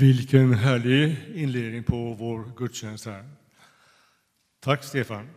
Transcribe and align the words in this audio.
Vilken 0.00 0.54
härlig 0.54 1.16
inledning 1.34 1.84
på 1.84 2.14
vår 2.14 2.52
gudstjänst 2.56 3.06
här. 3.06 3.28
Tack 4.60 4.84
Stefan. 4.84 5.28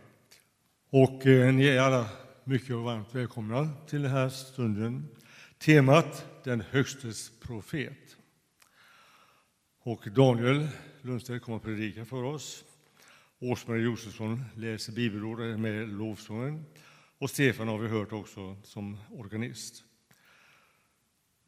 Och 0.90 1.26
eh, 1.26 1.54
ni 1.54 1.66
är 1.66 1.80
alla 1.80 2.08
mycket 2.44 2.76
varmt 2.76 3.14
välkomna 3.14 3.70
till 3.86 4.02
den 4.02 4.10
här 4.10 4.28
stunden. 4.28 5.08
Temat 5.58 6.26
Den 6.44 6.60
högstes 6.60 7.32
profet. 7.40 8.16
Och 9.82 10.08
Daniel 10.10 10.68
Lundstedt 11.02 11.44
kommer 11.44 11.56
att 11.56 11.64
predika 11.64 12.04
för 12.04 12.22
oss. 12.22 12.64
Åsmarie 13.38 13.84
Josefsson 13.84 14.44
läser 14.56 14.92
bibelord 14.92 15.38
med 15.38 15.88
lovsången. 15.88 16.64
Och 17.18 17.30
Stefan 17.30 17.68
har 17.68 17.78
vi 17.78 17.88
hört 17.88 18.12
också 18.12 18.56
som 18.62 18.98
organist. 19.10 19.84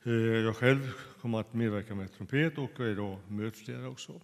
Eh, 0.07 0.13
jag 0.13 0.57
själv 0.57 0.93
kommer 1.21 1.41
att 1.41 1.55
medverka 1.55 1.95
med 1.95 2.13
trumpet 2.13 2.59
och 2.59 2.81
är 2.81 2.95
då 2.95 3.19
mötesledare 3.29 3.89
också. 3.89 4.21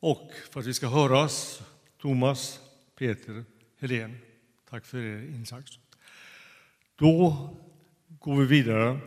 Och 0.00 0.30
för 0.50 0.60
att 0.60 0.66
vi 0.66 0.74
ska 0.74 0.88
höras, 0.88 1.62
Thomas, 2.00 2.60
Peter, 2.98 3.44
Helene, 3.80 4.14
tack 4.70 4.84
för 4.84 4.98
er 4.98 5.18
insats. 5.18 5.78
Då 6.96 7.36
går 8.08 8.36
vi 8.36 8.46
vidare 8.46 8.98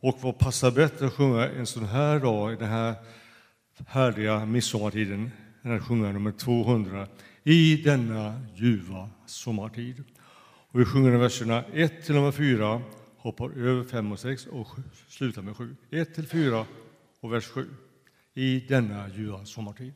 och 0.00 0.18
vad 0.20 0.38
passar 0.38 0.70
bättre 0.70 1.06
att 1.06 1.12
sjunga 1.12 1.48
en 1.48 1.66
sån 1.66 1.84
här 1.84 2.20
dag 2.20 2.52
i 2.52 2.56
den 2.56 2.68
här 2.68 2.94
härliga 3.86 4.46
midsommartiden 4.46 5.30
än 5.62 5.76
att 5.76 5.86
sjunga 5.86 6.12
nummer 6.12 6.32
200 6.32 7.08
i 7.42 7.76
denna 7.76 8.40
ljuva 8.54 9.10
sommartid. 9.26 10.04
Och 10.70 10.80
vi 10.80 10.84
sjunger 10.84 11.10
verserna 11.10 11.64
1 11.72 12.04
till 12.04 12.14
nummer 12.14 12.32
4 12.32 12.82
hoppar 13.24 13.50
över 13.50 13.84
5 13.84 14.12
och 14.12 14.18
6 14.20 14.46
och 14.46 14.68
slutar 15.08 15.42
med 15.42 15.56
7. 15.56 15.76
1 15.90 16.14
till 16.14 16.26
4 16.26 16.66
och 17.20 17.32
vers 17.32 17.48
7 17.48 17.66
i 18.34 18.60
denna 18.60 19.08
ljuva 19.08 19.44
sommartid. 19.44 19.94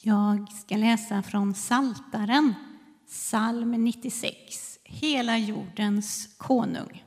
Jag 0.00 0.52
ska 0.52 0.76
läsa 0.76 1.22
från 1.22 1.54
Saltaren, 1.54 2.54
psalm 3.06 3.84
96, 3.84 4.78
Hela 4.84 5.38
jordens 5.38 6.34
konung. 6.36 7.04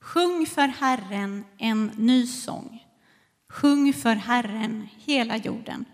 Sjung 0.00 0.46
för 0.46 0.68
Herren 0.68 1.44
en 1.58 1.86
ny 1.86 2.26
sång. 2.26 2.86
Sjung 3.48 3.92
för 3.92 4.14
Herren 4.14 4.88
hela 4.96 5.36
jorden. 5.36 5.84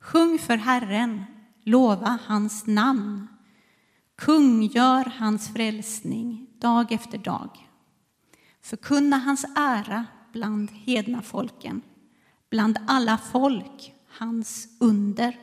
Sjung 0.00 0.38
för 0.38 0.56
Herren, 0.56 1.24
lova 1.64 2.18
hans 2.26 2.66
namn. 2.66 3.28
kungör 4.16 5.12
hans 5.18 5.52
frälsning 5.52 6.46
dag 6.58 6.92
efter 6.92 7.18
dag. 7.18 7.68
Förkunna 8.62 9.16
hans 9.16 9.44
ära 9.56 10.06
bland 10.32 10.70
hedna 10.70 11.22
folken, 11.22 11.82
bland 12.50 12.78
alla 12.86 13.18
folk 13.18 13.92
hans 14.18 14.68
under. 14.80 15.38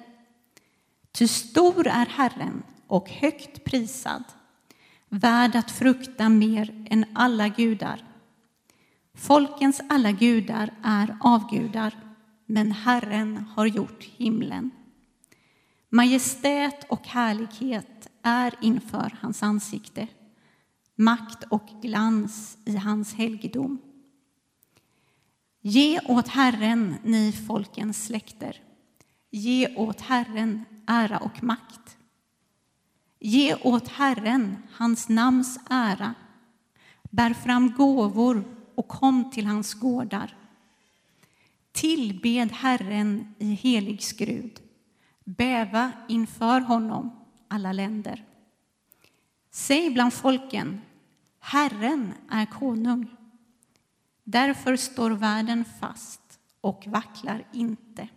Ty 1.11 1.27
stor 1.27 1.87
är 1.87 2.05
Herren 2.05 2.63
och 2.87 3.09
högt 3.09 3.63
prisad, 3.63 4.23
värd 5.09 5.55
att 5.55 5.71
frukta 5.71 6.29
mer 6.29 6.85
än 6.89 7.05
alla 7.13 7.47
gudar. 7.47 8.03
Folkens 9.13 9.81
alla 9.89 10.11
gudar 10.11 10.73
är 10.83 11.17
avgudar, 11.19 11.99
men 12.45 12.71
Herren 12.71 13.37
har 13.37 13.65
gjort 13.65 14.03
himlen. 14.03 14.71
Majestät 15.89 16.85
och 16.89 17.07
härlighet 17.07 18.09
är 18.21 18.53
inför 18.61 19.17
hans 19.21 19.43
ansikte, 19.43 20.07
makt 20.95 21.43
och 21.49 21.67
glans 21.81 22.57
i 22.65 22.75
hans 22.75 23.13
helgedom. 23.13 23.92
Ge 25.65 25.99
åt 26.05 26.27
Herren, 26.27 26.95
ni 27.03 27.31
folkens 27.31 28.05
släkter. 28.05 28.61
Ge 29.31 29.75
åt 29.75 30.01
Herren 30.01 30.65
ära 30.87 31.17
och 31.17 31.43
makt. 31.43 31.97
Ge 33.19 33.55
åt 33.55 33.87
Herren 33.87 34.57
hans 34.71 35.09
namns 35.09 35.59
ära. 35.69 36.15
Bär 37.03 37.33
fram 37.33 37.73
gåvor 37.73 38.43
och 38.75 38.87
kom 38.87 39.31
till 39.31 39.45
hans 39.45 39.73
gårdar. 39.73 40.37
Tillbed 41.71 42.51
Herren 42.51 43.35
i 43.39 43.53
helig 43.53 44.03
skrud. 44.03 44.59
Bäva 45.23 45.91
inför 46.07 46.61
honom, 46.61 47.11
alla 47.47 47.73
länder. 47.73 48.25
Säg 49.51 49.89
bland 49.89 50.13
folken, 50.13 50.81
Herren 51.39 52.13
är 52.29 52.45
konung. 52.45 53.07
Därför 54.23 54.75
står 54.75 55.11
världen 55.11 55.65
fast 55.79 56.39
och 56.61 56.83
vacklar 56.87 57.47
inte. 57.53 58.07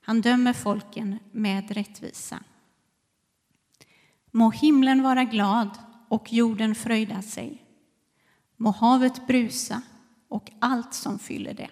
Han 0.00 0.20
dömer 0.20 0.52
folken 0.52 1.18
med 1.32 1.70
rättvisa. 1.70 2.42
Må 4.30 4.50
himlen 4.50 5.02
vara 5.02 5.24
glad 5.24 5.78
och 6.08 6.32
jorden 6.32 6.74
fröjda 6.74 7.22
sig. 7.22 7.64
Må 8.56 8.70
havet 8.70 9.26
brusa 9.26 9.82
och 10.28 10.50
allt 10.58 10.94
som 10.94 11.18
fyller 11.18 11.54
det. 11.54 11.70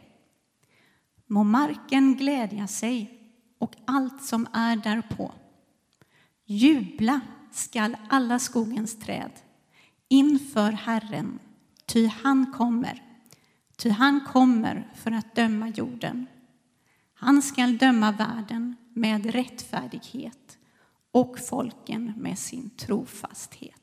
Må 1.26 1.44
marken 1.44 2.14
glädja 2.14 2.66
sig 2.66 3.20
och 3.58 3.74
allt 3.86 4.22
som 4.22 4.46
är 4.52 4.76
därpå. 4.76 5.32
Jubla 6.44 7.20
skall 7.52 7.96
alla 8.08 8.38
skogens 8.38 8.98
träd 8.98 9.32
inför 10.08 10.72
Herren, 10.72 11.38
ty 11.86 12.06
han 12.06 12.52
kommer 12.52 13.05
Ty 13.76 13.90
han 13.90 14.20
kommer 14.20 14.92
för 14.94 15.10
att 15.10 15.34
döma 15.34 15.68
jorden. 15.68 16.26
Han 17.14 17.42
skall 17.42 17.78
döma 17.78 18.12
världen 18.12 18.76
med 18.92 19.26
rättfärdighet 19.26 20.58
och 21.10 21.38
folken 21.38 22.12
med 22.16 22.38
sin 22.38 22.70
trofasthet. 22.70 23.75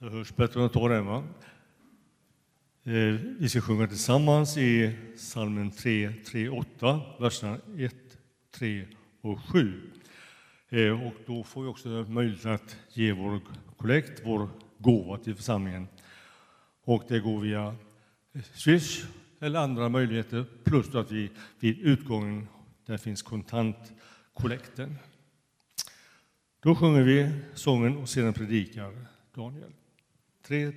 Det 0.00 0.10
hörs 0.10 0.36
bättre 0.36 0.64
att 0.64 0.72
ta 0.72 0.88
den, 0.88 1.06
va? 1.06 1.24
Eh, 2.84 3.14
vi 3.38 3.48
ska 3.48 3.60
sjunga 3.60 3.86
tillsammans 3.86 4.56
i 4.56 4.96
psalmen 5.16 5.70
3, 5.70 6.12
3, 6.26 6.48
8, 6.48 7.00
verserna 7.18 7.58
1, 7.78 7.94
3 8.50 8.86
och 9.20 9.38
7. 9.40 9.90
Eh, 10.68 11.06
och 11.06 11.14
då 11.26 11.44
får 11.44 11.62
vi 11.62 11.68
också 11.68 11.88
möjlighet 11.88 12.46
att 12.46 12.76
ge 12.92 13.12
vår 13.12 13.40
kollekt, 13.76 14.22
vår 14.24 14.48
gåva 14.78 15.16
till 15.16 15.34
församlingen. 15.34 15.88
Och 16.84 17.04
det 17.08 17.20
går 17.20 17.40
via 17.40 17.76
Swish 18.54 19.04
eller 19.40 19.60
andra 19.60 19.88
möjligheter, 19.88 20.44
plus 20.64 20.94
att 20.94 21.12
vi 21.12 21.30
vid 21.58 21.78
utgången 21.78 22.48
där 22.86 22.96
finns 22.96 23.22
kontantkollekten. 23.22 24.96
Då 26.60 26.74
sjunger 26.74 27.02
vi 27.02 27.30
sången 27.54 27.96
och 27.96 28.08
sedan 28.08 28.32
predikar 28.32 29.06
Daniel. 29.34 29.72
3, 30.42 30.72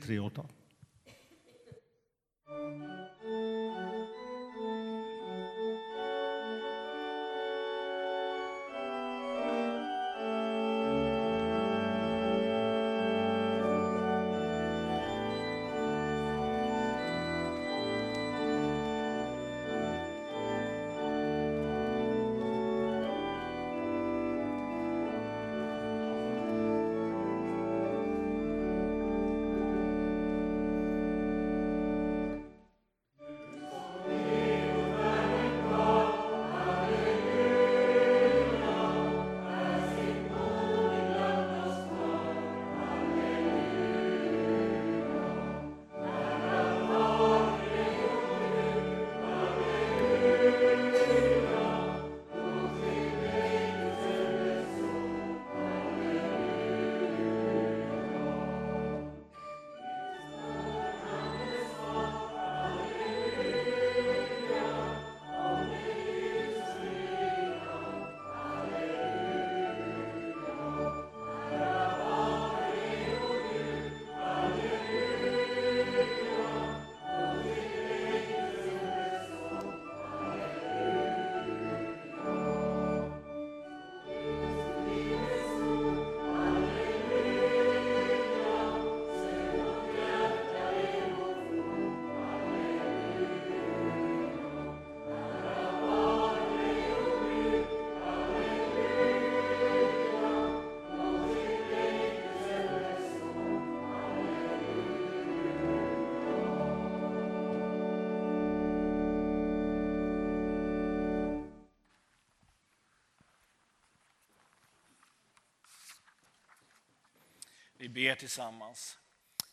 Vi 117.84 117.90
ber 117.90 118.16
tillsammans. 118.16 118.98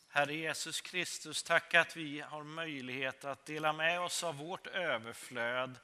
Herre 0.09 0.35
Jesus 0.35 0.81
Kristus, 0.81 1.43
tack 1.43 1.75
att 1.75 1.97
vi 1.97 2.21
har 2.21 2.45
möjlighet 2.45 3.25
att 3.25 3.47
dela 3.47 3.73
med 3.73 4.01
oss 4.01 4.25
av 4.25 4.37
vårt 4.37 4.66
överflöd 4.66 5.79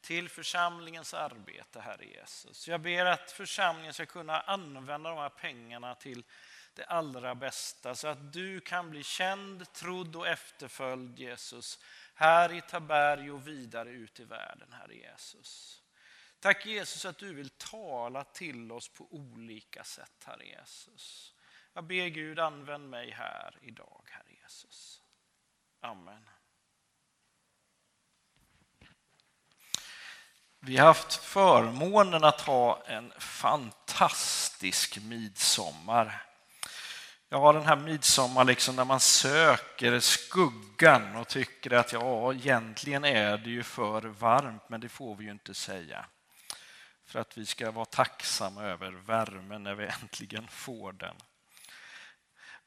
till 0.00 0.28
församlingens 0.28 1.14
arbete, 1.14 1.80
Herre 1.80 2.04
Jesus. 2.04 2.68
Jag 2.68 2.80
ber 2.80 3.04
att 3.04 3.32
församlingen 3.32 3.94
ska 3.94 4.06
kunna 4.06 4.40
använda 4.40 5.10
de 5.10 5.18
här 5.18 5.28
pengarna 5.28 5.94
till 5.94 6.24
det 6.74 6.84
allra 6.84 7.34
bästa 7.34 7.94
så 7.94 8.08
att 8.08 8.32
du 8.32 8.60
kan 8.60 8.90
bli 8.90 9.02
känd, 9.02 9.72
trodd 9.72 10.16
och 10.16 10.28
efterföljd, 10.28 11.18
Jesus, 11.18 11.78
här 12.14 12.52
i 12.52 12.60
Taberg 12.60 13.30
och 13.30 13.48
vidare 13.48 13.90
ut 13.90 14.20
i 14.20 14.24
världen, 14.24 14.72
Herre 14.72 14.94
Jesus. 14.94 15.82
Tack 16.38 16.66
Jesus 16.66 17.04
att 17.04 17.18
du 17.18 17.34
vill 17.34 17.50
tala 17.50 18.24
till 18.24 18.72
oss 18.72 18.88
på 18.88 19.14
olika 19.14 19.84
sätt, 19.84 20.24
Herre 20.24 20.46
Jesus. 20.46 21.34
Jag 21.74 21.84
ber 21.84 22.06
Gud, 22.06 22.38
använd 22.38 22.90
mig 22.90 23.10
här 23.10 23.58
idag, 23.62 24.02
Herre 24.10 24.32
Jesus. 24.42 25.02
Amen. 25.80 26.28
Vi 30.62 30.76
har 30.76 30.86
haft 30.86 31.14
förmånen 31.14 32.24
att 32.24 32.40
ha 32.40 32.82
en 32.86 33.12
fantastisk 33.18 34.98
midsommar. 35.02 36.26
Jag 37.28 37.40
har 37.40 37.52
den 37.52 37.66
här 37.66 37.76
midsommar 37.76 38.44
liksom 38.44 38.76
när 38.76 38.84
man 38.84 39.00
söker 39.00 40.00
skuggan 40.00 41.16
och 41.16 41.28
tycker 41.28 41.70
att 41.70 41.92
ja, 41.92 42.34
egentligen 42.34 43.04
är 43.04 43.38
det 43.38 43.50
ju 43.50 43.62
för 43.62 44.02
varmt, 44.02 44.68
men 44.68 44.80
det 44.80 44.88
får 44.88 45.16
vi 45.16 45.24
ju 45.24 45.30
inte 45.30 45.54
säga. 45.54 46.06
För 47.06 47.18
att 47.18 47.38
vi 47.38 47.46
ska 47.46 47.70
vara 47.70 47.84
tacksamma 47.84 48.62
över 48.62 48.90
värmen 48.90 49.62
när 49.62 49.74
vi 49.74 49.86
äntligen 50.02 50.48
får 50.48 50.92
den. 50.92 51.16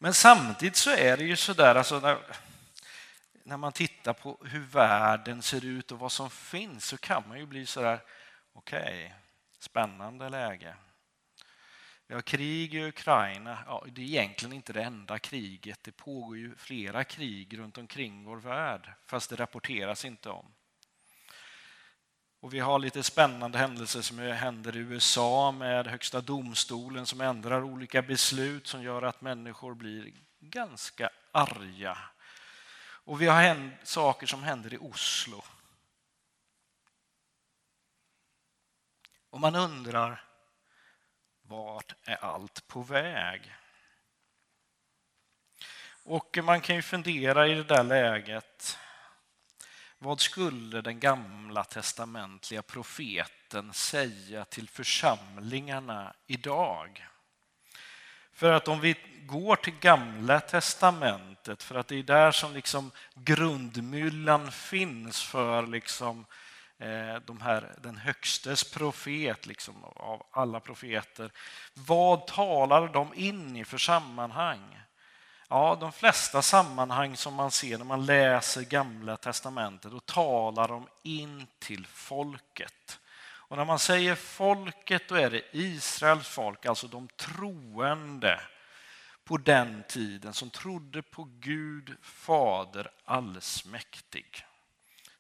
Men 0.04 0.14
samtidigt 0.14 0.76
så 0.76 0.92
är 0.92 1.18
det 1.18 1.24
ju 1.24 1.36
sådär, 1.36 1.76
alltså 1.76 2.00
när, 2.00 2.18
när 3.44 3.58
man 3.58 3.72
tittar 3.72 4.14
på 4.14 4.38
hur 4.46 4.60
världen 4.60 5.42
ser 5.42 5.66
ut 5.66 5.92
och 5.92 6.00
vad 6.00 6.12
som 6.12 6.30
finns 6.30 6.86
så 6.86 6.98
kan 6.98 7.24
man 7.28 7.40
ju 7.40 7.46
bli 7.46 7.66
sådär, 7.66 8.00
okej, 8.54 8.80
okay, 8.80 9.12
spännande 9.60 10.30
läge. 10.30 10.76
Vi 12.08 12.14
har 12.14 12.22
krig 12.22 12.76
i 12.76 12.84
Ukraina. 12.84 13.58
Ja, 13.68 13.86
det 13.92 14.02
är 14.02 14.06
egentligen 14.06 14.54
inte 14.54 14.74
det 14.74 14.84
enda 14.84 15.20
kriget. 15.20 15.80
Det 15.84 15.92
pågår 15.92 16.38
ju 16.38 16.56
flera 16.56 17.04
krig 17.04 17.60
runt 17.60 17.78
omkring 17.78 18.24
vår 18.24 18.38
värld, 18.38 18.94
fast 19.06 19.30
det 19.30 19.36
rapporteras 19.36 20.06
inte 20.06 20.30
om. 20.30 20.54
Och 22.44 22.54
vi 22.54 22.60
har 22.60 22.80
lite 22.80 23.04
spännande 23.04 23.58
händelser 23.58 24.02
som 24.02 24.20
händer 24.20 24.76
i 24.76 24.80
USA 24.80 25.52
med 25.52 25.88
Högsta 25.88 26.22
domstolen 26.22 27.06
som 27.06 27.22
ändrar 27.22 27.64
olika 27.64 28.02
beslut 28.02 28.68
som 28.68 28.84
gör 28.84 29.02
att 29.02 29.22
människor 29.22 29.74
blir 29.74 30.14
ganska 30.40 31.10
arga. 31.32 31.98
Och 32.82 33.22
vi 33.22 33.28
har 33.28 33.86
saker 33.86 34.28
som 34.28 34.44
händer 34.44 34.74
i 34.74 34.78
Oslo. 34.78 35.44
Och 39.30 39.40
man 39.40 39.56
undrar, 39.56 40.24
vart 41.42 41.96
är 42.04 42.16
allt 42.16 42.68
på 42.68 42.82
väg? 42.82 43.56
Och 46.04 46.38
man 46.44 46.62
kan 46.62 46.76
ju 46.76 46.82
fundera 46.82 47.48
i 47.48 47.54
det 47.54 47.64
där 47.64 47.84
läget, 47.84 48.78
vad 50.04 50.20
skulle 50.20 50.82
den 50.82 51.00
gamla 51.00 51.64
testamentliga 51.64 52.62
profeten 52.62 53.74
säga 53.74 54.46
till 54.46 54.70
församlingarna 54.70 56.14
idag? 56.28 57.08
För 58.34 58.54
att 58.54 58.68
om 58.68 58.80
vi 58.80 58.96
går 59.26 59.56
till 59.56 59.74
gamla 59.80 60.40
testamentet, 60.40 61.64
för 61.64 61.76
att 61.76 61.88
det 61.88 62.00
är 62.00 62.04
där 62.04 62.32
som 62.32 62.54
liksom 62.54 62.92
grundmyllan 63.16 64.52
finns 64.52 65.24
för 65.24 65.68
liksom, 65.68 66.26
eh, 66.78 67.16
de 67.26 67.42
här, 67.42 67.76
den 67.82 67.98
högstes 67.98 68.72
profet 68.72 69.46
liksom, 69.46 69.84
av 69.84 70.26
alla 70.32 70.60
profeter. 70.60 71.32
Vad 71.74 72.28
talar 72.28 72.88
de 72.88 73.14
in 73.14 73.56
i 73.56 73.66
för 73.66 73.78
sammanhang? 73.78 74.83
Ja, 75.54 75.78
de 75.80 75.92
flesta 75.92 76.42
sammanhang 76.42 77.18
som 77.18 77.34
man 77.34 77.52
ser 77.52 77.78
när 77.78 77.86
man 77.86 78.06
läser 78.06 78.62
Gamla 78.62 79.18
testamentet, 79.18 79.92
då 79.92 80.00
talar 80.00 80.68
de 80.68 80.88
in 81.04 81.48
till 81.60 81.88
folket. 81.88 83.00
Och 83.26 83.58
när 83.58 83.66
man 83.66 83.80
säger 83.80 84.16
folket, 84.16 85.08
då 85.08 85.16
är 85.16 85.30
det 85.30 85.44
Israels 85.52 86.28
folk, 86.28 86.66
alltså 86.66 86.88
de 86.88 87.08
troende 87.08 88.40
på 89.24 89.38
den 89.38 89.84
tiden 89.88 90.34
som 90.34 90.50
trodde 90.50 91.02
på 91.02 91.30
Gud 91.40 91.96
Fader 92.02 92.92
allsmäktig. 93.06 94.46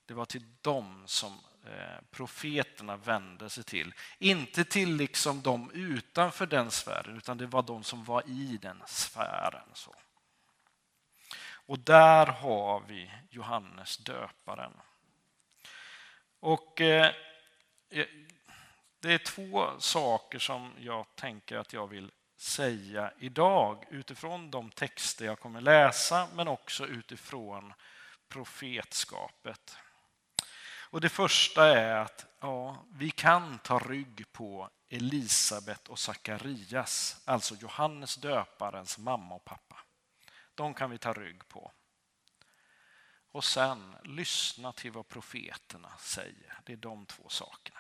Det 0.06 0.13
var 0.13 0.26
till 0.26 0.46
dem 0.62 1.04
som 1.06 1.39
eh, 1.65 2.04
profeterna 2.12 2.98
vände 2.98 3.50
sig 3.50 3.63
till. 3.63 3.93
Inte 4.19 4.63
till 4.63 4.96
liksom 4.96 5.41
de 5.41 5.72
utanför 5.72 6.46
den 6.46 6.72
sfären, 6.72 7.17
utan 7.17 7.38
det 7.38 7.46
var 7.46 7.62
de 7.62 7.84
som 7.84 8.04
var 8.04 8.24
i 8.28 8.60
den 8.62 8.84
sfären. 8.86 9.69
Så. 9.74 9.96
Och 11.65 11.80
där 11.80 12.26
har 12.26 12.80
vi 12.88 13.12
Johannes 13.30 13.97
döparen. 13.97 14.73
Och 16.39 16.82
eh, 16.82 17.13
eh, 17.89 18.06
det 18.99 19.13
är 19.13 19.17
två 19.17 19.80
saker 19.80 20.39
som 20.39 20.73
jag 20.80 21.06
tänker 21.15 21.58
att 21.58 21.73
jag 21.73 21.88
vill 21.88 22.12
säga 22.38 23.12
idag 23.19 23.86
utifrån 23.89 24.52
de 24.52 24.71
texter 24.71 25.26
jag 25.26 25.39
kommer 25.39 25.62
läsa 25.62 26.28
men 26.34 26.47
också 26.47 26.86
utifrån 26.86 27.73
profetskapet. 28.30 29.78
Och 30.89 31.02
Det 31.02 31.10
första 31.10 31.80
är 31.80 31.95
att 31.95 32.26
ja, 32.39 32.86
vi 32.91 33.12
kan 33.12 33.60
ta 33.60 33.80
rygg 33.80 34.26
på 34.32 34.69
Elisabet 34.89 35.88
och 35.88 35.99
Sakarias, 35.99 37.21
alltså 37.26 37.56
Johannes 37.56 38.15
döparens 38.15 38.97
mamma 38.97 39.36
och 39.36 39.45
pappa. 39.45 39.76
De 40.56 40.74
kan 40.74 40.89
vi 40.89 40.98
ta 40.98 41.13
rygg 41.13 41.48
på. 41.48 41.72
Och 43.32 43.44
sen 43.44 43.96
lyssna 44.04 44.72
till 44.72 44.92
vad 44.92 45.08
profeterna 45.08 45.98
säger. 46.00 46.60
Det 46.66 46.74
är 46.74 46.78
de 46.78 47.06
två 47.06 47.30
sakerna. 47.30 47.80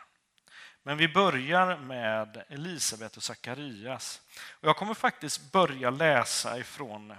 Men 0.83 0.97
vi 0.97 1.07
börjar 1.07 1.77
med 1.77 2.43
Elisabet 2.49 3.17
och 3.17 3.23
Sakarias. 3.23 4.21
Och 4.51 4.67
jag 4.67 4.77
kommer 4.77 4.93
faktiskt 4.93 5.51
börja 5.51 5.89
läsa 5.89 6.59
ifrån 6.59 7.13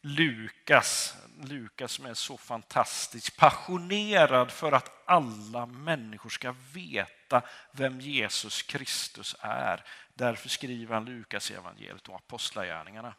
Lukas. 0.00 1.14
Lukas 1.42 1.92
som 1.92 2.06
är 2.06 2.14
så 2.14 2.36
fantastiskt 2.36 3.36
passionerad 3.36 4.50
för 4.50 4.72
att 4.72 5.02
alla 5.04 5.66
människor 5.66 6.30
ska 6.30 6.54
veta 6.72 7.42
vem 7.72 8.00
Jesus 8.00 8.62
Kristus 8.62 9.36
är. 9.40 9.84
Därför 10.14 10.48
skriver 10.48 10.94
han 10.94 11.04
Lukas 11.04 11.50
evangeliet 11.50 12.08
och 12.08 12.14
apostlagärningarna. 12.14 13.14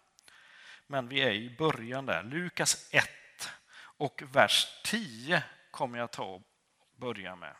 Men 0.92 1.08
vi 1.08 1.22
är 1.22 1.32
i 1.32 1.56
början 1.58 2.06
där. 2.06 2.24
Lukas 2.24 2.88
1 2.92 3.10
och 3.82 4.24
vers 4.32 4.68
10 4.84 5.44
kommer 5.72 5.98
jag 5.98 6.12
ta 6.12 6.24
och 6.24 6.42
börja 6.96 7.36
med. 7.36 7.54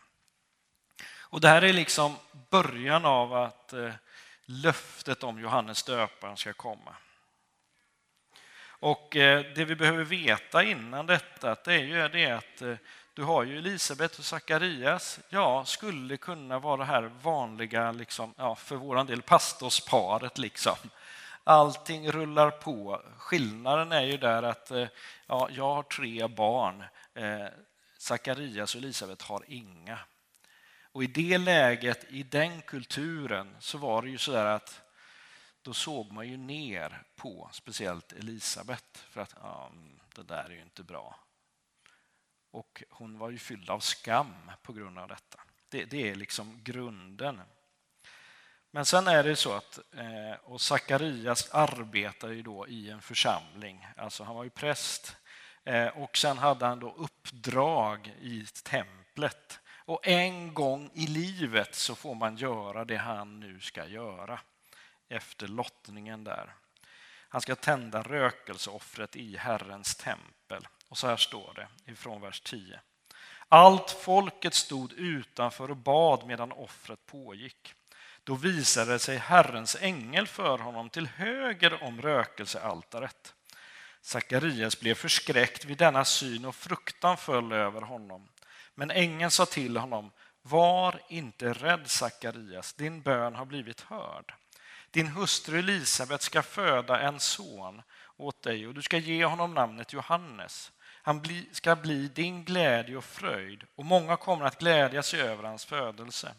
Och 1.04 1.42
det 1.42 1.48
här 1.48 1.62
är 1.62 1.74
liksom 1.74 2.16
början 2.50 3.06
av 3.06 3.34
att 3.34 3.74
eh, 3.74 3.94
löftet 4.46 5.24
om 5.24 5.40
Johannes 5.40 5.84
döparen 5.84 6.38
ska 6.38 6.54
komma. 6.54 6.96
Och 8.64 9.16
eh, 9.16 9.54
det 9.56 9.66
vi 9.66 9.76
behöver 9.76 10.04
veta 10.04 10.64
innan 10.64 11.06
detta 11.06 11.56
det 11.66 11.74
är 11.74 11.84
ju 11.84 12.08
det 12.08 12.32
att 12.32 12.62
eh, 12.62 12.76
du 13.14 13.24
har 13.24 13.44
ju 13.44 13.58
Elisabet 13.58 14.20
och 14.20 14.26
Sakarias, 14.26 15.20
ja, 15.30 15.66
skulle 15.66 16.18
kunna 16.18 16.60
vara 16.60 16.78
det 16.78 16.86
här 16.86 17.12
vanliga, 17.22 17.92
liksom, 17.92 18.34
ja, 18.38 18.56
för 18.56 18.76
vår 18.76 19.04
del, 19.04 19.22
pastorsparet. 19.22 20.38
Liksom. 20.38 20.76
Allting 21.44 22.12
rullar 22.12 22.52
på. 22.52 23.02
Skillnaden 23.18 23.92
är 23.92 24.02
ju 24.02 24.18
där 24.18 24.44
att 24.44 24.72
eh, 24.72 24.88
ja, 25.28 25.50
jag 25.52 25.74
har 25.74 25.84
tre 25.84 26.28
barn. 26.28 26.84
Eh, 27.14 27.48
Sakarias 27.98 28.76
och 28.76 28.82
Elisabet 28.82 29.22
har 29.22 29.44
inga. 29.48 30.00
Och 30.92 31.04
i 31.04 31.08
det 31.08 31.38
läget, 31.38 32.06
i 32.10 32.24
den 32.24 32.62
kulturen, 32.62 33.56
så 33.60 33.78
var 33.78 34.02
det 34.02 34.10
ju 34.10 34.18
så 34.18 34.36
att 34.36 34.82
då 35.62 35.74
såg 35.74 36.12
man 36.12 36.28
ju 36.28 36.38
ner 36.38 37.04
på 37.16 37.50
speciellt 37.54 38.14
Elisabet 38.14 38.98
för 38.98 39.22
att 39.22 39.36
ja, 39.42 39.70
mm, 39.72 40.00
det 40.16 40.24
där 40.24 40.44
är 40.44 40.50
ju 40.50 40.62
inte 40.62 40.84
bra. 40.84 41.20
Och 42.52 42.84
hon 42.90 43.18
var 43.18 43.30
ju 43.30 43.38
fylld 43.38 43.70
av 43.70 43.80
skam 43.80 44.52
på 44.62 44.74
grund 44.74 45.00
av 45.00 45.08
detta. 45.08 45.40
Det, 45.70 45.86
det 45.86 46.10
är 46.10 46.16
liksom 46.16 46.64
grunden. 46.64 47.42
Men 48.72 48.86
sen 48.86 49.08
är 49.08 49.24
det 49.24 49.36
så 49.36 49.54
att 49.54 49.80
eh, 49.96 50.40
och 50.44 50.62
Sakarias 50.62 51.50
arbetar 51.52 52.30
ju 52.30 52.42
då 52.42 52.68
i 52.68 52.90
en 52.90 53.02
församling, 53.02 53.88
alltså 53.98 54.24
han 54.24 54.36
var 54.36 54.44
ju 54.44 54.50
präst 54.50 55.16
eh, 55.64 55.88
och 55.88 56.18
sen 56.18 56.38
hade 56.38 56.66
han 56.66 56.80
då 56.80 56.94
uppdrag 56.98 58.16
i 58.22 58.46
templet 58.64 59.60
och 59.86 60.08
en 60.08 60.54
gång 60.54 60.92
i 60.94 61.08
livet 61.08 61.76
så 61.76 61.96
får 61.96 62.16
man 62.16 62.38
göra 62.38 62.86
det 62.86 62.98
han 62.98 63.40
nu 63.40 63.60
ska 63.60 63.86
göra 63.86 64.40
efter 65.10 65.48
lottningen 65.48 66.24
där. 66.24 66.56
Han 67.30 67.42
ska 67.42 67.56
tända 67.56 68.02
rökelseoffret 68.02 69.16
i 69.16 69.38
Herrens 69.38 69.96
tempel. 69.96 70.68
Och 70.90 70.98
så 70.98 71.08
här 71.08 71.18
står 71.18 71.54
det 71.54 71.92
ifrån 71.92 72.22
vers 72.22 72.42
10. 72.42 72.80
Allt 73.48 73.92
folket 73.92 74.54
stod 74.54 74.94
utanför 74.94 75.72
och 75.72 75.78
bad 75.78 76.28
medan 76.28 76.52
offret 76.52 77.06
pågick. 77.06 77.76
Då 78.24 78.36
visade 78.36 79.00
sig 79.00 79.18
Herrens 79.18 79.78
ängel 79.82 80.28
för 80.28 80.58
honom 80.58 80.90
till 80.90 81.08
höger 81.08 81.84
om 81.84 82.02
rökelsealtaret. 82.02 83.34
Sakarias 84.02 84.80
blev 84.80 84.96
förskräckt 84.96 85.66
vid 85.66 85.78
denna 85.78 86.06
syn 86.06 86.46
och 86.46 86.56
fruktan 86.56 87.18
föll 87.18 87.52
över 87.52 87.82
honom. 87.82 88.28
Men 88.76 88.92
ängeln 88.92 89.32
sa 89.32 89.46
till 89.46 89.78
honom, 89.78 90.12
var 90.42 91.02
inte 91.10 91.54
rädd 91.54 91.90
Sakarias, 91.90 92.74
din 92.74 93.02
bön 93.02 93.36
har 93.36 93.46
blivit 93.46 93.82
hörd. 93.82 94.34
Din 94.92 95.08
hustru 95.08 95.60
Elisabet 95.60 96.22
ska 96.22 96.42
föda 96.42 97.00
en 97.00 97.20
son 97.20 97.82
åt 98.18 98.44
dig 98.44 98.68
och 98.68 98.74
du 98.74 98.82
ska 98.82 98.98
ge 98.98 99.26
honom 99.26 99.54
namnet 99.54 99.94
Johannes. 99.94 100.72
Han 101.04 101.24
ska 101.52 101.76
bli 101.76 102.08
din 102.08 102.46
glädje 102.46 102.98
och 102.98 103.04
fröjd 103.04 103.64
och 103.76 103.86
många 103.86 104.18
kommer 104.18 104.46
att 104.46 104.60
glädja 104.60 105.04
sig 105.04 105.22
över 105.22 105.44
hans 105.44 105.66
födelse. 105.66 106.36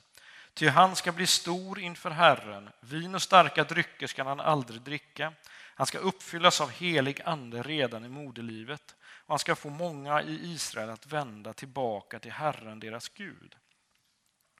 Ty 0.54 0.68
han 0.68 0.96
ska 0.96 1.12
bli 1.12 1.26
stor 1.26 1.78
inför 1.78 2.10
Herren, 2.10 2.70
vin 2.80 3.14
och 3.14 3.22
starka 3.22 3.64
drycker 3.64 4.06
ska 4.06 4.24
han 4.24 4.40
aldrig 4.40 4.82
dricka. 4.82 5.32
Han 5.74 5.86
ska 5.86 5.98
uppfyllas 5.98 6.60
av 6.60 6.70
helig 6.70 7.22
ande 7.24 7.62
redan 7.62 8.04
i 8.04 8.08
moderlivet 8.08 8.94
och 9.02 9.32
han 9.32 9.38
ska 9.38 9.54
få 9.54 9.70
många 9.70 10.22
i 10.22 10.52
Israel 10.52 10.90
att 10.90 11.06
vända 11.06 11.52
tillbaka 11.52 12.18
till 12.18 12.32
Herren, 12.32 12.80
deras 12.80 13.08
Gud. 13.08 13.56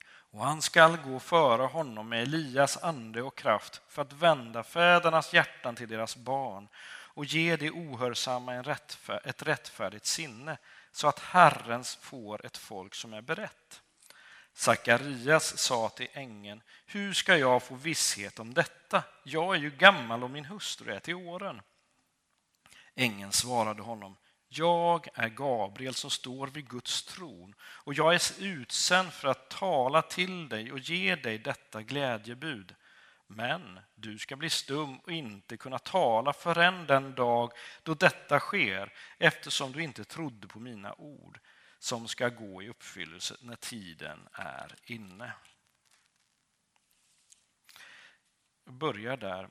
Och 0.05 0.44
han 0.44 0.62
skall 0.62 0.96
gå 0.96 1.20
före 1.20 1.62
honom 1.62 2.09
med 2.09 2.22
Elias 2.22 2.76
ande 2.83 3.22
och 3.22 3.38
kraft 3.38 3.83
för 3.88 4.02
att 4.02 4.12
vända 4.12 4.62
fädernas 4.62 5.35
hjärtan 5.35 5.76
till 5.76 5.88
deras 5.88 6.16
barn 6.16 6.68
och 7.14 7.24
ge 7.24 7.57
de 7.57 7.70
ohörsamma 7.70 8.55
en 8.55 8.64
rättfär 8.64 9.20
ett 9.24 9.42
rättfärdigt 9.42 10.07
sinne 10.07 10.59
så 10.92 11.09
att 11.09 11.18
Herren 11.18 11.85
får 11.85 12.46
ett 12.46 12.57
folk 12.57 12.94
som 12.94 13.14
är 13.14 13.20
berett. 13.20 13.83
Sakarias 14.54 15.58
sa 15.58 15.88
till 15.88 16.08
ängeln, 16.12 16.62
hur 16.86 17.12
ska 17.12 17.36
jag 17.36 17.62
få 17.62 17.74
visshet 17.74 18.38
om 18.38 18.54
detta? 18.54 19.04
Jag 19.24 19.54
är 19.54 19.58
ju 19.58 19.70
gammal 19.70 20.24
och 20.24 20.30
min 20.30 20.44
hustru 20.44 20.92
är 20.92 21.00
till 21.00 21.14
åren. 21.14 21.62
Ängeln 22.94 23.32
svarade 23.32 23.82
honom, 23.82 24.16
jag 24.48 25.08
är 25.14 25.28
Gabriel 25.28 25.94
som 25.94 26.10
står 26.10 26.46
vid 26.46 26.68
Guds 26.68 27.04
tron 27.04 27.54
och 27.60 27.94
jag 27.94 28.14
är 28.14 28.20
utsänd 28.38 29.12
för 29.12 29.28
att 29.28 29.50
tala 29.50 30.02
till 30.02 30.48
dig 30.48 30.72
och 30.72 30.78
ge 30.78 31.16
dig 31.16 31.38
detta 31.38 31.82
glädjebud. 31.82 32.74
Men 33.26 33.80
du 33.94 34.18
ska 34.18 34.36
bli 34.36 34.50
stum 34.50 34.98
och 34.98 35.12
inte 35.12 35.56
kunna 35.56 35.78
tala 35.78 36.32
förrän 36.32 36.86
den 36.86 37.14
dag 37.14 37.52
då 37.82 37.94
detta 37.94 38.40
sker 38.40 38.92
eftersom 39.18 39.72
du 39.72 39.82
inte 39.82 40.04
trodde 40.04 40.46
på 40.46 40.60
mina 40.60 40.94
ord 40.94 41.38
som 41.83 42.09
ska 42.09 42.29
gå 42.29 42.62
i 42.62 42.68
uppfyllelse 42.68 43.37
när 43.40 43.57
tiden 43.57 44.29
är 44.33 44.75
inne. 44.85 45.33
Jag 48.64 48.75
börjar 48.75 49.16
där. 49.16 49.49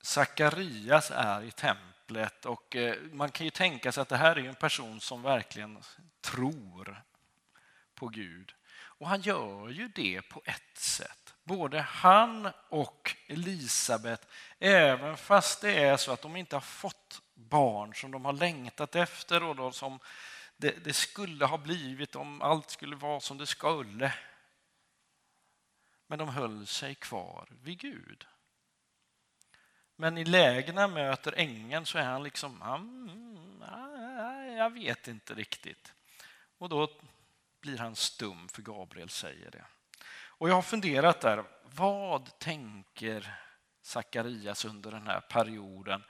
Sakarias 0.00 1.10
är 1.10 1.42
i 1.42 1.50
templet 1.50 2.46
och 2.46 2.76
eh, 2.76 3.02
man 3.12 3.30
kan 3.30 3.44
ju 3.44 3.50
tänka 3.50 3.92
sig 3.92 4.02
att 4.02 4.08
det 4.08 4.16
här 4.16 4.38
är 4.38 4.48
en 4.48 4.54
person 4.54 5.00
som 5.00 5.22
verkligen 5.22 5.82
tror 6.20 7.02
på 7.94 8.08
Gud. 8.08 8.54
Och 8.74 9.08
han 9.08 9.20
gör 9.20 9.68
ju 9.68 9.88
det 9.88 10.22
på 10.22 10.42
ett 10.44 10.78
sätt. 10.78 11.34
Både 11.44 11.80
han 11.80 12.48
och 12.68 13.16
Elisabet, 13.26 14.28
även 14.58 15.16
fast 15.16 15.60
det 15.60 15.84
är 15.84 15.96
så 15.96 16.12
att 16.12 16.22
de 16.22 16.36
inte 16.36 16.56
har 16.56 16.60
fått 16.60 17.22
barn 17.48 17.94
som 17.94 18.10
de 18.10 18.24
har 18.24 18.32
längtat 18.32 18.96
efter 18.96 19.42
och 19.42 19.56
då 19.56 19.72
som 19.72 19.98
det, 20.56 20.84
det 20.84 20.92
skulle 20.92 21.44
ha 21.44 21.58
blivit 21.58 22.16
om 22.16 22.42
allt 22.42 22.70
skulle 22.70 22.96
vara 22.96 23.20
som 23.20 23.38
det 23.38 23.46
skulle. 23.46 24.14
Men 26.06 26.18
de 26.18 26.28
höll 26.28 26.66
sig 26.66 26.94
kvar 26.94 27.48
vid 27.62 27.78
Gud. 27.78 28.26
Men 29.96 30.18
i 30.18 30.24
lägena 30.24 30.88
möter 30.88 31.32
ängeln 31.36 31.86
så 31.86 31.98
är 31.98 32.04
han 32.04 32.22
liksom, 32.22 32.62
mm, 32.62 33.62
jag 34.56 34.70
vet 34.70 35.08
inte 35.08 35.34
riktigt. 35.34 35.92
Och 36.58 36.68
då 36.68 36.88
blir 37.60 37.78
han 37.78 37.96
stum 37.96 38.48
för 38.48 38.62
Gabriel 38.62 39.08
säger 39.08 39.50
det. 39.50 39.64
Och 40.36 40.48
jag 40.48 40.54
har 40.54 40.62
funderat 40.62 41.20
där, 41.20 41.44
vad 41.62 42.38
tänker 42.38 43.34
Sakarias 43.82 44.64
under 44.64 44.90
den 44.90 45.06
här 45.06 45.20
perioden. 45.20 46.04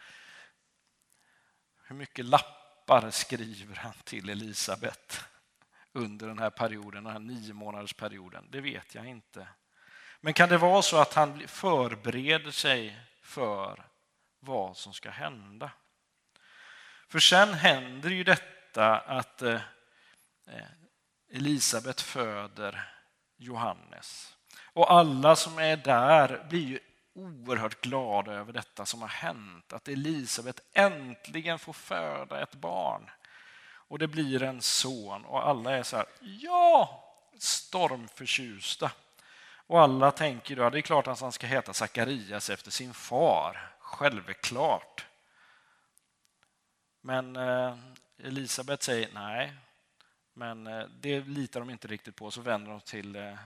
Hur 1.87 1.97
mycket 1.97 2.25
lappar 2.25 3.11
skriver 3.11 3.77
han 3.77 3.95
till 4.05 4.31
Elisabet 4.31 5.25
under 5.93 6.27
den 6.29 6.39
här 6.39 6.51
perioden, 6.51 7.05
den 7.05 7.13
här 7.13 7.21
nio 7.21 7.53
månaders 7.53 7.95
perioden? 7.95 8.49
Det 8.51 8.61
vet 8.61 8.95
jag 8.95 9.07
inte. 9.07 9.49
Men 10.21 10.33
kan 10.35 10.49
det 10.49 10.59
vara 10.59 10.83
så 10.83 10.97
att 10.97 11.15
han 11.15 11.49
förbereder 11.49 12.51
sig 12.51 13.01
för 13.23 13.87
vad 14.41 14.77
som 14.77 14.93
ska 14.93 15.11
hända? 15.11 15.71
För 17.09 17.19
sen 17.19 17.55
händer 17.55 18.11
ju 18.11 18.25
detta 18.25 18.99
att 18.99 19.43
eh, 19.43 19.61
eh, 20.47 20.67
Elisabet 21.33 22.01
föder 22.01 22.95
Johannes. 23.37 24.37
Och 24.73 24.93
alla 24.93 25.37
som 25.37 25.59
är 25.59 25.77
där 25.77 26.47
blir 26.49 26.67
ju 26.67 26.81
oerhört 27.15 27.81
glada 27.81 28.33
över 28.33 28.53
detta 28.53 28.87
som 28.87 29.03
har 29.03 29.09
hänt. 29.09 29.73
Att 29.73 29.89
Elisabet 29.89 30.61
äntligen 30.73 31.59
får 31.59 31.73
föda 31.73 32.43
ett 32.43 32.55
barn. 32.55 33.11
Och 33.89 33.99
det 33.99 34.09
blir 34.09 34.43
en 34.43 34.63
son 34.63 35.25
och 35.25 35.49
alla 35.49 35.77
är 35.77 35.83
så 35.83 35.97
här, 35.97 36.07
ja, 36.21 37.05
stormförtjusta. 37.39 38.91
Och 39.67 39.81
alla 39.81 40.11
tänker 40.11 40.57
då, 40.57 40.71
det 40.71 40.79
är 40.79 40.83
klart 40.83 41.07
att 41.07 41.21
han 41.21 41.33
ska 41.33 41.47
heta 41.47 41.73
Sakarias 41.73 42.51
efter 42.51 42.71
sin 42.71 42.95
far, 42.95 43.73
självklart. 43.79 45.07
Men 47.01 47.37
eh, 47.37 47.79
Elisabet 48.19 48.83
säger 48.83 49.09
nej, 49.15 49.53
men 50.33 50.67
eh, 50.67 50.87
det 51.01 51.21
litar 51.21 51.61
de 51.61 51.71
inte 51.71 51.89
riktigt 51.89 52.17
på. 52.17 52.31
Så 52.31 52.41
vänder 52.41 52.71
de 52.71 52.81
till, 52.81 53.17
eh, 53.17 53.39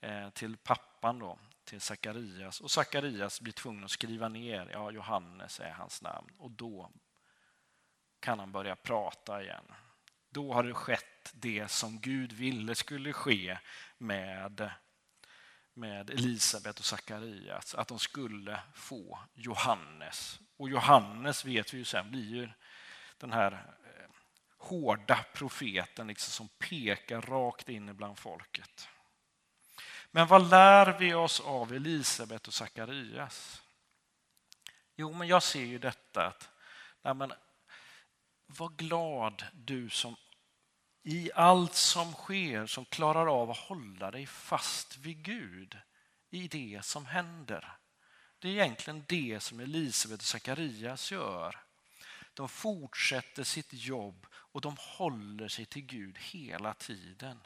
eh 0.00 0.30
till 0.30 0.56
pappan, 0.56 1.18
då, 1.18 1.38
till 1.64 1.80
Sakarias. 1.80 2.60
Och 2.60 2.70
Sakarias 2.70 3.40
blir 3.40 3.52
tvungen 3.52 3.84
att 3.84 3.90
skriva 3.90 4.28
ner, 4.28 4.70
ja, 4.72 4.90
Johannes 4.90 5.60
är 5.60 5.70
hans 5.70 6.02
namn. 6.02 6.28
Och 6.38 6.50
då 6.50 6.92
kan 8.20 8.38
han 8.38 8.52
börja 8.52 8.76
prata 8.76 9.42
igen. 9.42 9.64
Då 10.30 10.52
har 10.52 10.62
det 10.62 10.74
skett 10.74 11.32
det 11.34 11.70
som 11.70 12.00
Gud 12.00 12.32
ville 12.32 12.74
skulle 12.74 13.12
ske 13.12 13.58
med 13.98 14.70
med 15.74 16.10
Elisabet 16.10 16.78
och 16.78 16.84
Sakarias, 16.84 17.74
att 17.74 17.88
de 17.88 17.98
skulle 17.98 18.60
få 18.74 19.18
Johannes. 19.34 20.40
Och 20.56 20.68
Johannes 20.68 21.44
vet 21.44 21.74
vi 21.74 21.78
ju 21.78 21.84
sen 21.84 22.10
blir 22.10 22.36
ju 22.36 22.48
den 23.18 23.32
här 23.32 23.52
eh, 23.52 24.10
hårda 24.58 25.24
profeten 25.34 26.06
liksom 26.06 26.30
som 26.30 26.48
pekar 26.68 27.20
rakt 27.20 27.68
in 27.68 27.96
bland 27.96 28.18
folket. 28.18 28.88
Men 30.14 30.26
vad 30.26 30.50
lär 30.50 30.98
vi 30.98 31.14
oss 31.14 31.40
av 31.40 31.72
Elisabet 31.72 32.48
och 32.48 32.54
Sakarias? 32.54 33.62
Jo, 34.96 35.12
men 35.12 35.28
jag 35.28 35.42
ser 35.42 35.64
ju 35.64 35.78
detta 35.78 36.26
att 36.26 36.48
nej 37.02 37.14
men, 37.14 37.32
var 38.46 38.68
glad 38.68 39.44
du 39.52 39.90
som 39.90 40.16
i 41.02 41.30
allt 41.34 41.74
som 41.74 42.12
sker 42.12 42.66
som 42.66 42.84
klarar 42.84 43.42
av 43.42 43.50
att 43.50 43.58
hålla 43.58 44.10
dig 44.10 44.26
fast 44.26 44.96
vid 44.96 45.22
Gud 45.22 45.78
i 46.30 46.48
det 46.48 46.84
som 46.84 47.06
händer. 47.06 47.76
Det 48.38 48.48
är 48.48 48.52
egentligen 48.52 49.04
det 49.08 49.40
som 49.40 49.60
Elisabet 49.60 50.20
och 50.20 50.26
Sakarias 50.26 51.12
gör. 51.12 51.60
De 52.34 52.48
fortsätter 52.48 53.44
sitt 53.44 53.72
jobb 53.72 54.26
och 54.32 54.60
de 54.60 54.76
håller 54.78 55.48
sig 55.48 55.66
till 55.66 55.82
Gud 55.82 56.18
hela 56.18 56.74
tiden. 56.74 57.40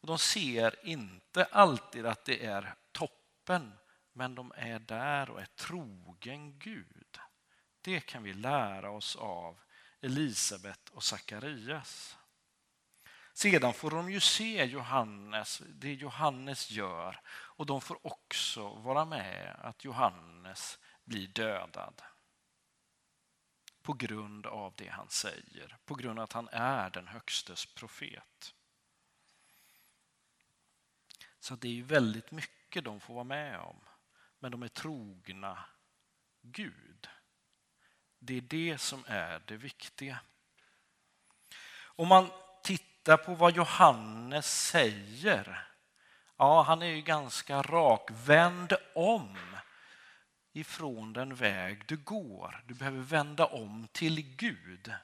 Och 0.00 0.06
De 0.06 0.18
ser 0.18 0.86
inte 0.86 1.44
alltid 1.44 2.06
att 2.06 2.24
det 2.24 2.44
är 2.44 2.74
toppen, 2.92 3.72
men 4.12 4.34
de 4.34 4.52
är 4.56 4.78
där 4.78 5.30
och 5.30 5.40
är 5.40 5.48
trogen 5.56 6.58
Gud. 6.58 7.18
Det 7.80 8.00
kan 8.00 8.22
vi 8.22 8.32
lära 8.32 8.90
oss 8.90 9.16
av 9.16 9.60
Elisabet 10.00 10.88
och 10.88 11.02
Sakarias. 11.02 12.16
Sedan 13.32 13.72
får 13.72 13.90
de 13.90 14.10
ju 14.10 14.20
se 14.20 14.64
Johannes, 14.64 15.62
det 15.68 15.94
Johannes 15.94 16.70
gör 16.70 17.20
och 17.30 17.66
de 17.66 17.80
får 17.80 18.06
också 18.06 18.68
vara 18.68 19.04
med 19.04 19.56
att 19.58 19.84
Johannes 19.84 20.78
blir 21.04 21.28
dödad. 21.28 22.02
På 23.82 23.92
grund 23.92 24.46
av 24.46 24.74
det 24.76 24.88
han 24.88 25.08
säger, 25.08 25.78
på 25.84 25.94
grund 25.94 26.18
av 26.18 26.22
att 26.24 26.32
han 26.32 26.48
är 26.52 26.90
den 26.90 27.08
högstes 27.08 27.66
profet. 27.66 28.54
Så 31.40 31.56
det 31.56 31.68
är 31.68 31.72
ju 31.72 31.82
väldigt 31.82 32.30
mycket 32.30 32.84
de 32.84 33.00
får 33.00 33.14
vara 33.14 33.24
med 33.24 33.58
om, 33.58 33.80
men 34.38 34.52
de 34.52 34.62
är 34.62 34.68
trogna 34.68 35.64
Gud. 36.42 37.08
Det 38.18 38.36
är 38.36 38.40
det 38.40 38.78
som 38.78 39.04
är 39.06 39.42
det 39.46 39.56
viktiga. 39.56 40.18
Om 41.78 42.08
man 42.08 42.30
tittar 42.62 43.16
på 43.16 43.34
vad 43.34 43.56
Johannes 43.56 44.68
säger, 44.68 45.68
ja, 46.36 46.62
han 46.62 46.82
är 46.82 46.86
ju 46.86 47.02
ganska 47.02 47.62
rak. 47.62 48.08
Vänd 48.10 48.72
om 48.94 49.36
ifrån 50.52 51.12
den 51.12 51.34
väg 51.34 51.82
du 51.86 51.96
går. 51.96 52.64
Du 52.66 52.74
behöver 52.74 53.00
vända 53.00 53.46
om 53.46 53.88
till 53.92 54.36
Gud. 54.36 54.94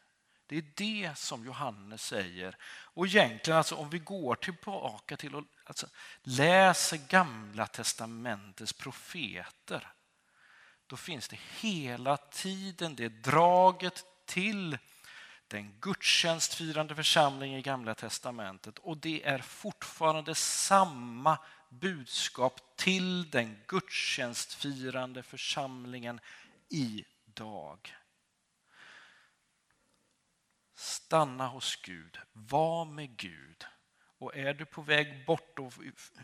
Det 0.46 0.56
är 0.56 0.64
det 0.76 1.18
som 1.18 1.44
Johannes 1.44 2.02
säger. 2.02 2.56
Och 2.64 3.06
egentligen, 3.06 3.58
alltså, 3.58 3.74
om 3.74 3.90
vi 3.90 3.98
går 3.98 4.34
tillbaka 4.34 5.16
till 5.16 5.36
att 5.36 5.44
alltså, 5.66 5.88
läser 6.22 6.96
Gamla 6.96 7.66
testamentets 7.66 8.72
profeter, 8.72 9.92
då 10.86 10.96
finns 10.96 11.28
det 11.28 11.38
hela 11.60 12.16
tiden 12.16 12.96
det 12.96 13.08
draget 13.08 14.04
till 14.24 14.78
den 15.48 15.80
gudstjänstfirande 15.80 16.94
församlingen 16.94 17.58
i 17.58 17.62
Gamla 17.62 17.94
testamentet 17.94 18.78
och 18.78 18.96
det 18.96 19.24
är 19.24 19.38
fortfarande 19.38 20.34
samma 20.34 21.38
budskap 21.68 22.76
till 22.76 23.30
den 23.30 23.58
gudstjänstfirande 23.66 25.22
församlingen 25.22 26.20
idag. 26.68 27.94
Stanna 30.74 31.48
hos 31.48 31.76
Gud, 31.76 32.18
var 32.32 32.84
med 32.84 33.16
Gud. 33.16 33.66
Och 34.18 34.36
är 34.36 34.54
du 34.54 34.64
på 34.64 34.82
väg 34.82 35.26
bort 35.26 35.58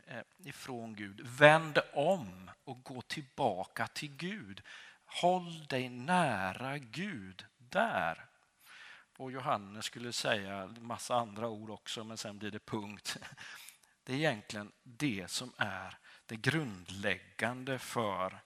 eh, 0.07 0.21
ifrån 0.45 0.95
Gud, 0.95 1.21
vänd 1.21 1.79
om 1.93 2.51
och 2.65 2.83
gå 2.83 3.03
tillbaka 3.03 3.87
till 3.87 4.17
Gud. 4.17 4.63
Håll 5.05 5.67
dig 5.67 5.89
nära 5.89 6.79
Gud 6.79 7.45
där. 7.59 8.27
Och 9.17 9.33
Johannes 9.33 9.85
skulle 9.85 10.13
säga 10.13 10.57
en 10.57 10.87
massa 10.87 11.15
andra 11.15 11.49
ord 11.49 11.71
också, 11.71 12.05
men 12.05 12.17
sen 12.17 12.39
blir 12.39 12.51
det 12.51 12.67
punkt. 12.67 13.17
Det 14.05 14.13
är 14.13 14.17
egentligen 14.17 14.73
det 14.83 15.31
som 15.31 15.53
är 15.59 15.99
det 16.27 16.37
grundläggande 16.37 17.79
för, 17.79 18.43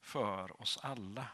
för 0.00 0.60
oss 0.62 0.78
alla. 0.82 1.28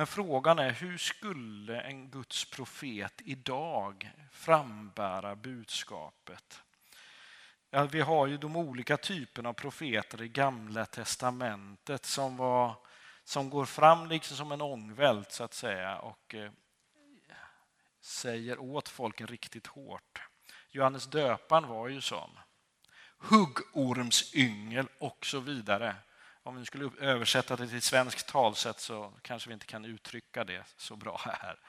Men 0.00 0.06
frågan 0.06 0.58
är 0.58 0.70
hur 0.70 0.98
skulle 0.98 1.80
en 1.80 2.10
Guds 2.10 2.50
profet 2.50 3.20
idag 3.24 4.10
frambära 4.32 5.36
budskapet? 5.36 6.62
Ja, 7.70 7.84
vi 7.84 8.00
har 8.00 8.26
ju 8.26 8.38
de 8.38 8.56
olika 8.56 8.96
typerna 8.96 9.48
av 9.48 9.52
profeter 9.52 10.22
i 10.22 10.28
Gamla 10.28 10.86
testamentet 10.86 12.04
som, 12.04 12.36
var, 12.36 12.74
som 13.24 13.50
går 13.50 13.64
fram 13.64 14.08
liksom 14.08 14.36
som 14.36 14.52
en 14.52 14.60
ångvält 14.60 15.32
så 15.32 15.44
att 15.44 15.54
säga 15.54 15.98
och 15.98 16.34
eh, 16.34 16.50
säger 18.00 18.58
åt 18.58 18.88
folken 18.88 19.26
riktigt 19.26 19.66
hårt. 19.66 20.22
Johannes 20.70 21.06
döparen 21.06 21.68
var 21.68 21.88
ju 21.88 22.00
sån. 22.00 22.38
Huggormsyngel 23.18 24.88
och 24.98 25.26
så 25.26 25.40
vidare. 25.40 25.96
Om 26.42 26.56
vi 26.56 26.66
skulle 26.66 26.90
översätta 26.98 27.56
det 27.56 27.68
till 27.68 27.82
svenskt 27.82 28.28
talsätt 28.28 28.80
så 28.80 29.14
kanske 29.22 29.48
vi 29.48 29.54
inte 29.54 29.66
kan 29.66 29.84
uttrycka 29.84 30.44
det 30.44 30.64
så 30.76 30.96
bra 30.96 31.20
här. 31.24 31.60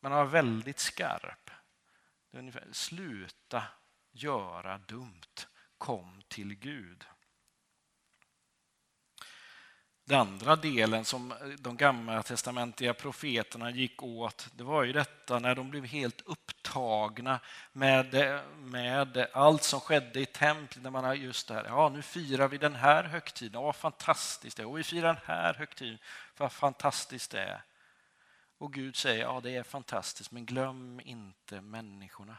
Men 0.00 0.12
han 0.12 0.26
var 0.26 0.32
väldigt 0.32 0.78
skarp. 0.78 1.50
Det 2.30 2.36
är 2.36 2.40
ungefär, 2.40 2.68
sluta 2.72 3.64
göra 4.12 4.78
dumt, 4.78 5.46
kom 5.78 6.22
till 6.28 6.54
Gud. 6.54 7.04
Den 10.12 10.20
andra 10.20 10.56
delen 10.56 11.04
som 11.04 11.34
de 11.58 11.76
gamla 11.76 12.22
testamentliga 12.22 12.94
profeterna 12.94 13.70
gick 13.70 14.02
åt, 14.02 14.48
det 14.56 14.64
var 14.64 14.84
ju 14.84 14.92
detta 14.92 15.38
när 15.38 15.54
de 15.54 15.70
blev 15.70 15.84
helt 15.84 16.20
upptagna 16.20 17.40
med, 17.72 18.40
med 18.58 19.28
allt 19.32 19.62
som 19.62 19.80
skedde 19.80 20.20
i 20.20 20.26
templet. 20.26 20.82
När 20.82 20.90
man 20.90 21.04
har 21.04 21.14
just 21.14 21.48
det 21.48 21.54
här, 21.54 21.64
ja 21.64 21.88
nu 21.88 22.02
firar 22.02 22.48
vi 22.48 22.58
den 22.58 22.74
här 22.74 23.04
högtiden, 23.04 23.62
vad 23.62 23.76
fantastiskt 23.76 24.56
det 24.56 24.62
är. 24.62 24.66
Och 24.66 24.78
vi 24.78 24.84
firar 24.84 25.06
den 25.06 25.22
här 25.24 25.54
högtiden, 25.54 25.98
vad 26.36 26.52
fantastiskt 26.52 27.30
det 27.30 27.40
är. 27.40 27.62
Och 28.58 28.72
Gud 28.72 28.96
säger, 28.96 29.22
ja 29.22 29.40
det 29.40 29.56
är 29.56 29.62
fantastiskt, 29.62 30.30
men 30.30 30.46
glöm 30.46 31.00
inte 31.04 31.60
människorna. 31.60 32.36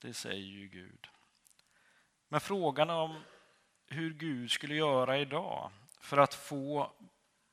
Det 0.00 0.14
säger 0.14 0.46
ju 0.46 0.68
Gud. 0.68 1.06
Men 2.28 2.40
frågan 2.40 2.90
om 2.90 3.22
hur 3.86 4.14
Gud 4.14 4.50
skulle 4.50 4.74
göra 4.74 5.18
idag 5.18 5.70
för 6.00 6.18
att 6.18 6.34
få 6.34 6.92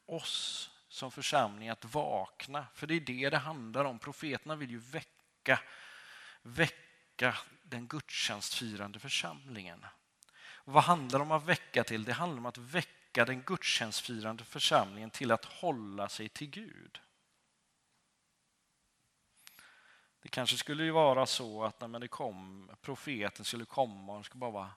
oss 0.06 0.70
som 0.88 1.12
församling 1.12 1.70
att 1.70 1.86
vakna, 1.86 2.66
för 2.74 2.88
det 2.88 2.96
är 2.96 3.00
det 3.00 3.30
det 3.30 3.38
handlar 3.38 3.86
om. 3.86 4.00
Profeterna 4.00 4.56
vill 4.56 4.72
ju 4.72 4.80
väcka, 4.80 5.60
väcka 6.42 7.38
den 7.64 7.88
gudstjänstfirande 7.88 9.00
församlingen. 9.00 9.86
Och 10.66 10.74
vad 10.74 10.84
handlar 10.84 11.20
det 11.20 11.26
om 11.26 11.32
att 11.32 11.46
väcka 11.46 11.84
till? 11.84 12.04
Det 12.04 12.14
handlar 12.14 12.38
om 12.38 12.46
att 12.46 12.58
väcka 12.58 13.26
den 13.26 13.42
gudstjänstfirande 13.42 14.44
församlingen 14.44 15.10
till 15.10 15.32
att 15.32 15.46
hålla 15.46 16.10
sig 16.10 16.30
till 16.30 16.50
Gud. 16.50 17.00
Det 20.22 20.30
kanske 20.30 20.58
skulle 20.58 20.84
ju 20.84 20.92
vara 20.92 21.26
så 21.26 21.64
att 21.64 21.82
när 21.82 22.00
det 22.00 22.08
kom, 22.08 22.72
profeten 22.82 23.46
skulle 23.46 23.66
komma 23.66 24.18
och 24.18 24.26
skulle 24.26 24.40
bara 24.40 24.52
vara, 24.52 24.72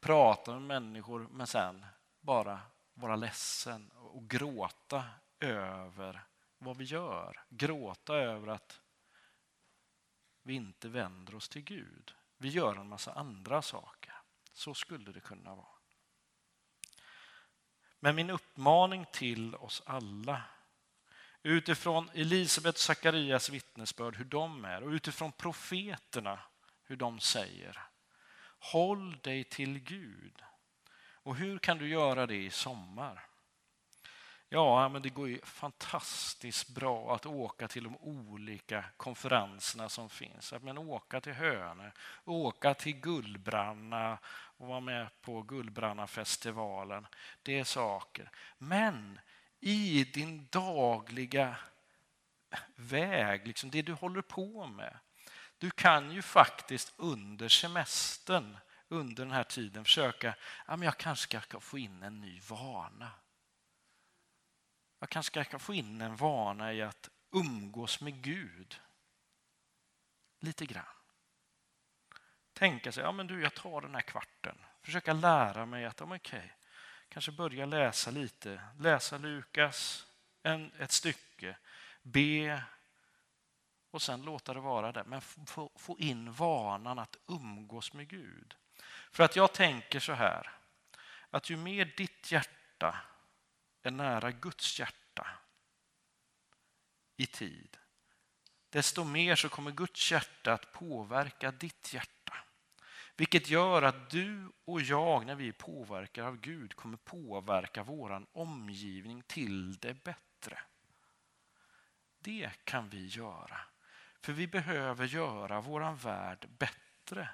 prata 0.00 0.52
med 0.52 0.62
människor 0.62 1.28
men 1.30 1.46
sen 1.46 1.86
bara 2.20 2.60
vara 2.94 3.16
ledsen 3.16 3.90
och 3.90 4.28
gråta 4.28 5.04
över 5.40 6.24
vad 6.58 6.76
vi 6.76 6.84
gör. 6.84 7.44
Gråta 7.48 8.14
över 8.14 8.48
att 8.48 8.80
vi 10.42 10.54
inte 10.54 10.88
vänder 10.88 11.34
oss 11.34 11.48
till 11.48 11.62
Gud. 11.62 12.14
Vi 12.36 12.48
gör 12.48 12.76
en 12.76 12.88
massa 12.88 13.12
andra 13.12 13.62
saker. 13.62 14.14
Så 14.52 14.74
skulle 14.74 15.12
det 15.12 15.20
kunna 15.20 15.54
vara. 15.54 15.66
Men 18.00 18.16
min 18.16 18.30
uppmaning 18.30 19.06
till 19.12 19.54
oss 19.54 19.82
alla 19.86 20.42
utifrån 21.42 22.10
Elisabet 22.14 22.74
och 22.74 22.80
Sakarias 22.80 23.50
vittnesbörd 23.50 24.16
hur 24.16 24.24
de 24.24 24.64
är 24.64 24.82
och 24.82 24.90
utifrån 24.90 25.32
profeterna 25.32 26.40
hur 26.82 26.96
de 26.96 27.20
säger. 27.20 27.89
Håll 28.60 29.16
dig 29.22 29.44
till 29.44 29.78
Gud. 29.78 30.42
Och 31.22 31.36
hur 31.36 31.58
kan 31.58 31.78
du 31.78 31.88
göra 31.88 32.26
det 32.26 32.36
i 32.36 32.50
sommar? 32.50 33.26
Ja, 34.52 34.88
men 34.88 35.02
det 35.02 35.08
går 35.08 35.28
ju 35.28 35.40
fantastiskt 35.40 36.68
bra 36.68 37.14
att 37.14 37.26
åka 37.26 37.68
till 37.68 37.84
de 37.84 37.96
olika 37.96 38.84
konferenserna 38.96 39.88
som 39.88 40.10
finns. 40.10 40.54
Men 40.60 40.78
åka 40.78 41.20
till 41.20 41.32
Hönö, 41.32 41.90
åka 42.24 42.74
till 42.74 43.00
Gullbranna 43.00 44.18
och 44.26 44.66
vara 44.66 44.80
med 44.80 45.08
på 45.20 45.42
Gullbrannafestivalen. 45.42 47.06
Det 47.42 47.58
är 47.58 47.64
saker. 47.64 48.30
Men 48.58 49.20
i 49.60 50.04
din 50.04 50.48
dagliga 50.50 51.56
väg, 52.74 53.46
liksom 53.46 53.70
det 53.70 53.82
du 53.82 53.92
håller 53.92 54.22
på 54.22 54.66
med. 54.66 54.96
Du 55.60 55.70
kan 55.70 56.10
ju 56.10 56.22
faktiskt 56.22 56.92
under 56.96 57.48
semestern, 57.48 58.58
under 58.88 59.24
den 59.24 59.32
här 59.32 59.44
tiden 59.44 59.84
försöka, 59.84 60.34
ja, 60.66 60.76
men 60.76 60.82
jag 60.82 60.98
kanske 60.98 61.40
ska 61.40 61.60
få 61.60 61.78
in 61.78 62.02
en 62.02 62.20
ny 62.20 62.40
vana. 62.40 63.10
Jag 64.98 65.08
kanske 65.10 65.44
ska 65.44 65.58
få 65.58 65.74
in 65.74 66.00
en 66.00 66.16
vana 66.16 66.72
i 66.72 66.82
att 66.82 67.08
umgås 67.32 68.00
med 68.00 68.22
Gud. 68.22 68.80
Lite 70.40 70.66
grann. 70.66 70.84
Tänka 72.52 72.92
sig, 72.92 73.02
ja 73.02 73.12
men 73.12 73.26
du 73.26 73.42
jag 73.42 73.54
tar 73.54 73.80
den 73.80 73.94
här 73.94 74.02
kvarten. 74.02 74.58
Försöka 74.82 75.12
lära 75.12 75.66
mig 75.66 75.84
att, 75.84 76.00
ja, 76.00 76.06
okej, 76.06 76.16
okay, 76.16 76.50
kanske 77.08 77.32
börja 77.32 77.66
läsa 77.66 78.10
lite. 78.10 78.62
Läsa 78.78 79.18
Lukas, 79.18 80.06
en, 80.42 80.72
ett 80.72 80.92
stycke, 80.92 81.56
be 82.02 82.62
och 83.90 84.02
sen 84.02 84.22
låta 84.22 84.54
det 84.54 84.60
vara 84.60 84.92
där. 84.92 85.04
Men 85.04 85.20
få, 85.20 85.70
få 85.76 85.98
in 85.98 86.32
vanan 86.32 86.98
att 86.98 87.16
umgås 87.26 87.92
med 87.92 88.08
Gud. 88.08 88.54
För 89.12 89.24
att 89.24 89.36
jag 89.36 89.52
tänker 89.52 90.00
så 90.00 90.12
här, 90.12 90.50
att 91.30 91.50
ju 91.50 91.56
mer 91.56 91.94
ditt 91.96 92.32
hjärta 92.32 92.96
är 93.82 93.90
nära 93.90 94.30
Guds 94.30 94.78
hjärta 94.78 95.26
i 97.16 97.26
tid, 97.26 97.76
desto 98.68 99.04
mer 99.04 99.36
så 99.36 99.48
kommer 99.48 99.70
Guds 99.70 100.12
hjärta 100.12 100.52
att 100.52 100.72
påverka 100.72 101.50
ditt 101.50 101.94
hjärta. 101.94 102.36
Vilket 103.16 103.48
gör 103.48 103.82
att 103.82 104.10
du 104.10 104.52
och 104.64 104.80
jag, 104.80 105.26
när 105.26 105.34
vi 105.34 105.52
påverkar 105.52 106.24
av 106.24 106.36
Gud, 106.36 106.74
kommer 106.74 106.96
påverka 106.96 107.82
vår 107.82 108.26
omgivning 108.32 109.22
till 109.22 109.76
det 109.76 109.94
bättre. 110.04 110.58
Det 112.18 112.50
kan 112.64 112.88
vi 112.88 113.06
göra. 113.06 113.60
För 114.20 114.32
vi 114.32 114.46
behöver 114.46 115.06
göra 115.06 115.60
vår 115.60 115.92
värld 115.92 116.48
bättre. 116.58 117.28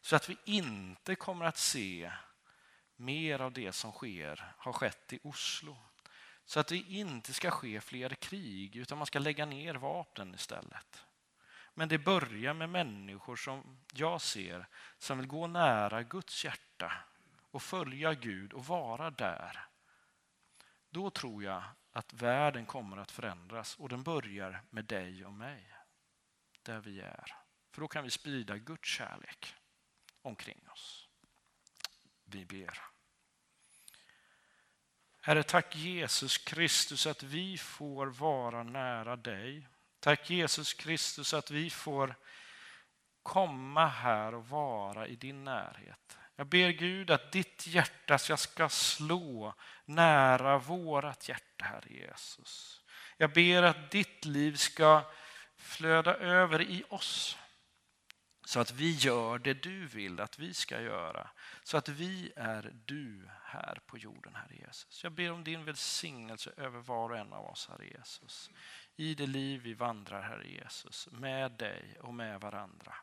Så 0.00 0.16
att 0.16 0.28
vi 0.28 0.36
inte 0.44 1.14
kommer 1.14 1.44
att 1.44 1.58
se 1.58 2.12
mer 2.96 3.40
av 3.40 3.52
det 3.52 3.72
som 3.72 3.92
sker, 3.92 4.54
har 4.58 4.72
skett 4.72 5.12
i 5.12 5.18
Oslo. 5.22 5.76
Så 6.44 6.60
att 6.60 6.66
det 6.66 6.76
inte 6.76 7.32
ska 7.32 7.50
ske 7.50 7.80
fler 7.80 8.10
krig, 8.10 8.76
utan 8.76 8.98
man 8.98 9.06
ska 9.06 9.18
lägga 9.18 9.46
ner 9.46 9.74
vapnen 9.74 10.34
istället. 10.34 11.04
Men 11.74 11.88
det 11.88 11.98
börjar 11.98 12.54
med 12.54 12.68
människor 12.68 13.36
som 13.36 13.78
jag 13.92 14.20
ser 14.20 14.66
som 14.98 15.18
vill 15.18 15.26
gå 15.26 15.46
nära 15.46 16.02
Guds 16.02 16.44
hjärta 16.44 16.92
och 17.50 17.62
följa 17.62 18.14
Gud 18.14 18.52
och 18.52 18.66
vara 18.66 19.10
där. 19.10 19.66
Då 20.90 21.10
tror 21.10 21.44
jag 21.44 21.62
att 21.92 22.12
världen 22.12 22.66
kommer 22.66 22.96
att 22.96 23.10
förändras 23.10 23.76
och 23.76 23.88
den 23.88 24.02
börjar 24.02 24.62
med 24.70 24.84
dig 24.84 25.24
och 25.24 25.32
mig. 25.32 25.73
Där 26.64 26.80
vi 26.80 27.00
är. 27.00 27.36
För 27.72 27.80
då 27.80 27.88
kan 27.88 28.04
vi 28.04 28.10
sprida 28.10 28.58
Guds 28.58 28.88
kärlek 28.88 29.54
omkring 30.22 30.68
oss. 30.72 31.08
Vi 32.24 32.44
ber. 32.44 32.78
Herre, 35.20 35.42
tack 35.42 35.76
Jesus 35.76 36.38
Kristus 36.38 37.06
att 37.06 37.22
vi 37.22 37.58
får 37.58 38.06
vara 38.06 38.62
nära 38.62 39.16
dig 39.16 39.68
Tack 40.04 40.30
Jesus 40.30 40.74
Kristus 40.74 41.34
att 41.34 41.50
vi 41.50 41.70
får 41.70 42.14
komma 43.22 43.86
här 43.86 44.34
och 44.34 44.48
vara 44.48 45.06
i 45.06 45.16
din 45.16 45.44
närhet. 45.44 46.18
Jag 46.36 46.46
ber 46.46 46.70
Gud 46.70 47.10
att 47.10 47.32
ditt 47.32 47.66
hjärta 47.66 48.18
ska 48.18 48.68
slå 48.68 49.54
nära 49.84 50.58
vårat 50.58 51.28
hjärta, 51.28 51.64
Herre 51.64 51.90
Jesus. 51.90 52.82
Jag 53.16 53.32
ber 53.32 53.62
att 53.62 53.90
ditt 53.90 54.24
liv 54.24 54.56
ska 54.56 55.02
flöda 55.64 56.14
över 56.14 56.62
i 56.62 56.84
oss 56.88 57.38
så 58.46 58.60
att 58.60 58.70
vi 58.70 58.92
gör 58.92 59.38
det 59.38 59.54
du 59.54 59.86
vill 59.86 60.20
att 60.20 60.38
vi 60.38 60.54
ska 60.54 60.80
göra. 60.80 61.30
Så 61.62 61.76
att 61.76 61.88
vi 61.88 62.32
är 62.36 62.74
du 62.84 63.28
här 63.42 63.78
på 63.86 63.98
jorden, 63.98 64.34
Herre 64.34 64.54
Jesus. 64.54 65.04
Jag 65.04 65.12
ber 65.12 65.32
om 65.32 65.44
din 65.44 65.64
välsignelse 65.64 66.52
över 66.56 66.80
var 66.80 67.10
och 67.10 67.18
en 67.18 67.32
av 67.32 67.46
oss, 67.46 67.68
Herre 67.68 67.86
Jesus 67.86 68.50
i 68.96 69.14
det 69.14 69.26
liv 69.26 69.60
vi 69.62 69.74
vandrar, 69.74 70.22
Herre 70.22 70.48
Jesus, 70.48 71.08
med 71.10 71.52
dig 71.52 71.98
och 72.00 72.14
med 72.14 72.40
varandra. 72.40 72.94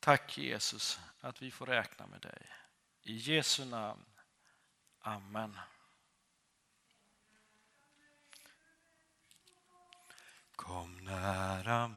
Tack 0.00 0.38
Jesus 0.38 1.00
att 1.20 1.42
vi 1.42 1.50
får 1.50 1.66
räkna 1.66 2.06
med 2.06 2.20
dig. 2.20 2.46
I 3.02 3.16
Jesu 3.16 3.64
namn. 3.64 4.04
Amen. 5.00 5.58
Kom 10.58 10.90
nära 11.06 11.90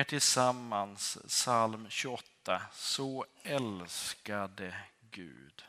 sjunger 0.00 0.04
tillsammans 0.08 1.18
psalm 1.28 1.86
28, 1.90 2.62
Så 2.72 3.24
älskade 3.44 4.74
Gud. 5.10 5.64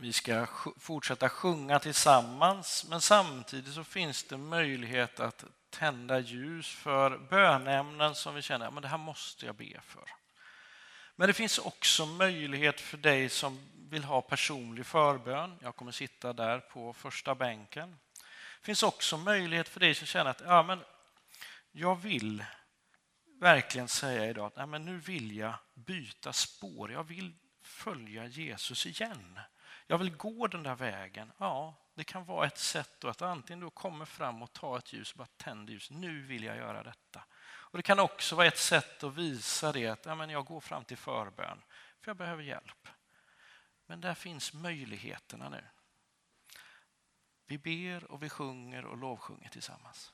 Vi 0.00 0.12
ska 0.12 0.46
fortsätta 0.78 1.28
sjunga 1.28 1.78
tillsammans, 1.78 2.86
men 2.88 3.00
samtidigt 3.00 3.74
så 3.74 3.84
finns 3.84 4.24
det 4.24 4.36
möjlighet 4.36 5.20
att 5.20 5.44
tända 5.70 6.18
ljus 6.18 6.68
för 6.74 7.18
bönämnen 7.18 8.14
som 8.14 8.34
vi 8.34 8.42
känner 8.42 8.66
att 8.66 8.82
det 8.82 8.88
här 8.88 8.98
måste 8.98 9.46
jag 9.46 9.54
be 9.54 9.80
för. 9.80 10.04
Men 11.16 11.26
det 11.28 11.32
finns 11.32 11.58
också 11.58 12.06
möjlighet 12.06 12.80
för 12.80 12.96
dig 12.96 13.28
som 13.28 13.68
vill 13.90 14.04
ha 14.04 14.22
personlig 14.22 14.86
förbön. 14.86 15.58
Jag 15.62 15.76
kommer 15.76 15.92
sitta 15.92 16.32
där 16.32 16.58
på 16.58 16.92
första 16.92 17.34
bänken. 17.34 17.98
Det 18.60 18.66
finns 18.66 18.82
också 18.82 19.16
möjlighet 19.16 19.68
för 19.68 19.80
dig 19.80 19.94
som 19.94 20.06
känner 20.06 20.30
att 20.30 20.42
ja, 20.44 20.62
men 20.62 20.80
jag 21.72 21.96
vill 21.96 22.44
verkligen 23.40 23.88
säga 23.88 24.26
idag 24.26 24.46
att 24.46 24.56
ja, 24.56 24.66
men 24.66 24.84
nu 24.84 24.98
vill 24.98 25.36
jag 25.36 25.54
byta 25.74 26.32
spår. 26.32 26.92
Jag 26.92 27.04
vill 27.04 27.32
följa 27.62 28.26
Jesus 28.26 28.86
igen. 28.86 29.40
Jag 29.90 29.98
vill 29.98 30.16
gå 30.16 30.46
den 30.46 30.62
där 30.62 30.74
vägen. 30.74 31.32
Ja, 31.38 31.74
det 31.94 32.04
kan 32.04 32.24
vara 32.24 32.46
ett 32.46 32.58
sätt 32.58 32.90
då 32.98 33.08
att 33.08 33.22
antingen 33.22 33.60
då 33.60 33.70
komma 33.70 34.06
fram 34.06 34.42
och 34.42 34.52
ta 34.52 34.78
ett 34.78 34.92
ljus, 34.92 35.14
bara 35.14 35.26
tända 35.36 35.72
ljus. 35.72 35.90
Nu 35.90 36.22
vill 36.22 36.44
jag 36.44 36.56
göra 36.56 36.82
detta. 36.82 37.24
Och 37.42 37.78
Det 37.78 37.82
kan 37.82 37.98
också 37.98 38.36
vara 38.36 38.46
ett 38.46 38.58
sätt 38.58 39.04
att 39.04 39.14
visa 39.14 39.72
det 39.72 39.86
att 39.86 40.06
ja, 40.06 40.14
men 40.14 40.30
jag 40.30 40.44
går 40.44 40.60
fram 40.60 40.84
till 40.84 40.96
förbön, 40.96 41.58
för 42.00 42.10
jag 42.10 42.16
behöver 42.16 42.42
hjälp. 42.42 42.88
Men 43.86 44.00
där 44.00 44.14
finns 44.14 44.54
möjligheterna 44.54 45.48
nu. 45.48 45.64
Vi 47.46 47.58
ber 47.58 48.10
och 48.10 48.22
vi 48.22 48.28
sjunger 48.28 48.84
och 48.84 48.96
lovsjunger 48.96 49.48
tillsammans. 49.48 50.12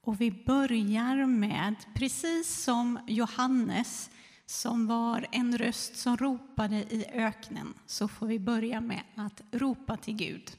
Och 0.00 0.20
vi 0.20 0.30
börjar 0.30 1.26
med, 1.26 1.74
precis 1.94 2.64
som 2.64 3.04
Johannes, 3.08 4.10
som 4.46 4.86
var 4.86 5.26
en 5.32 5.58
röst 5.58 5.96
som 5.96 6.16
ropade 6.16 6.76
i 6.76 7.06
öknen, 7.12 7.74
så 7.86 8.08
får 8.08 8.26
vi 8.26 8.38
börja 8.38 8.80
med 8.80 9.02
att 9.16 9.42
ropa 9.52 9.96
till 9.96 10.16
Gud. 10.16 10.56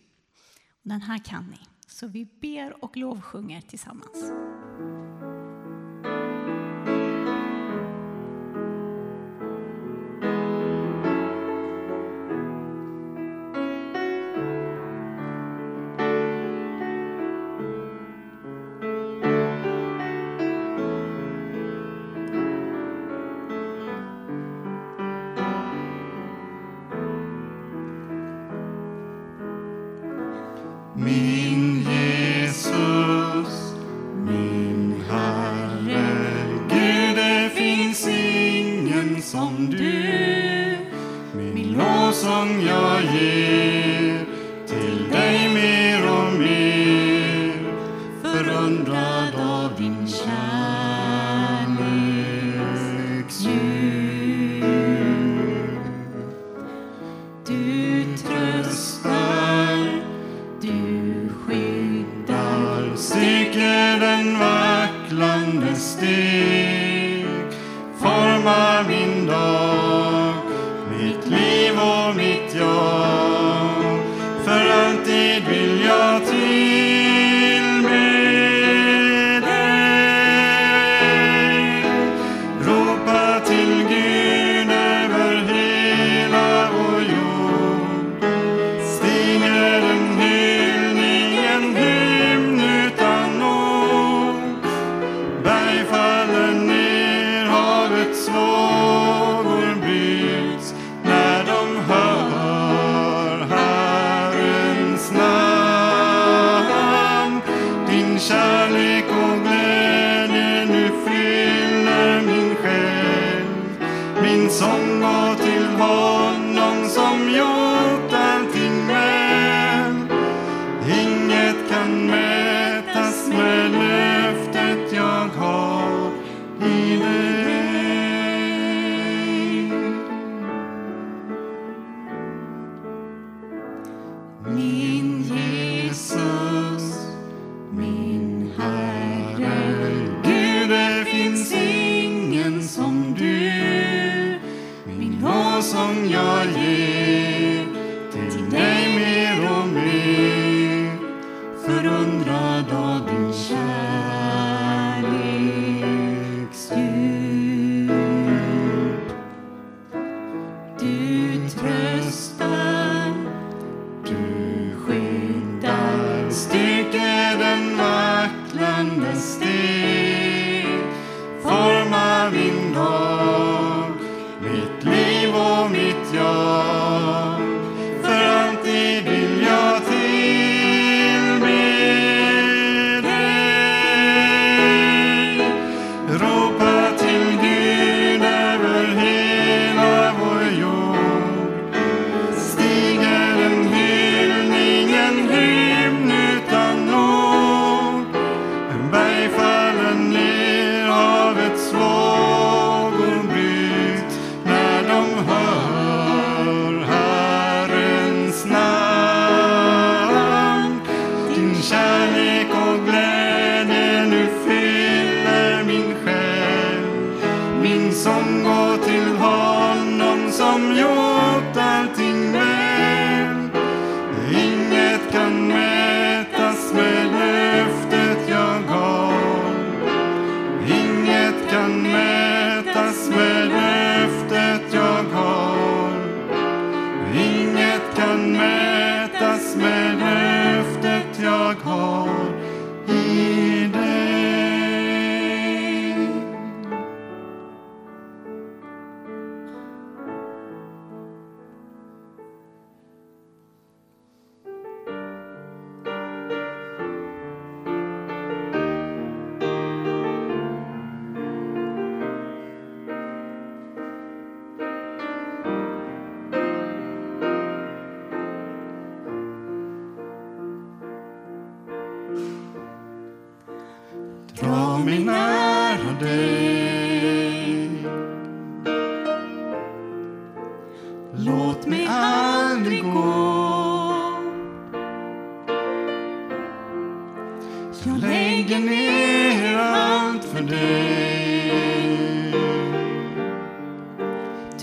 Den 0.84 1.02
här 1.02 1.18
kan 1.18 1.46
ni, 1.46 1.60
så 1.88 2.08
vi 2.08 2.26
ber 2.26 2.84
och 2.84 2.98
lovsjunger 2.98 3.62
tillsammans. 3.62 4.32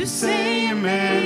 Du 0.01 0.07
säger 0.07 0.75
mig 0.75 1.20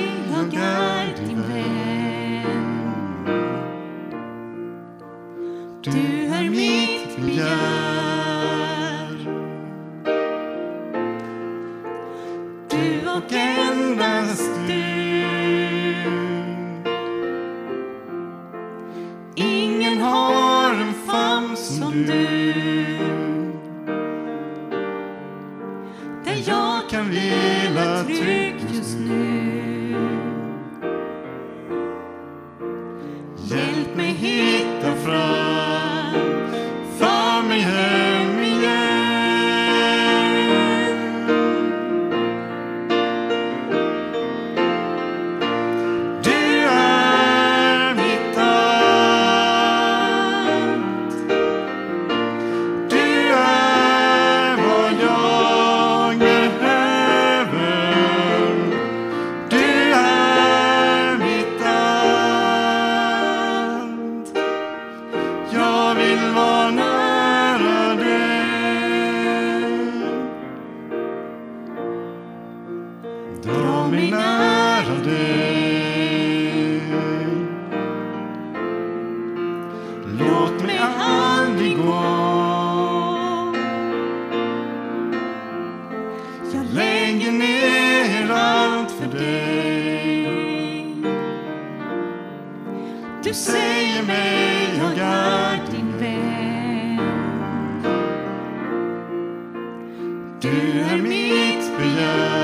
Du 100.45 100.51
är 100.51 100.97
mitt 100.97 101.79
begär. 101.79 102.44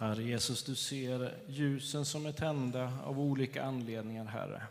Herre 0.00 0.22
Jesus, 0.22 0.62
du 0.62 0.74
ser 0.74 1.34
ljusen 1.46 2.04
som 2.04 2.26
är 2.26 2.32
tända 2.32 2.92
av 3.04 3.20
olika 3.20 3.64
anledningar, 3.64 4.24
Herre. 4.24 4.62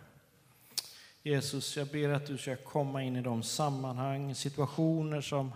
Jesus, 1.23 1.77
jag 1.77 1.87
ber 1.87 2.09
att 2.09 2.25
du 2.25 2.37
ska 2.37 2.55
komma 2.55 3.03
in 3.03 3.15
i 3.15 3.21
de 3.21 3.43
sammanhang, 3.43 4.35
situationer 4.35 5.21
som 5.21 5.51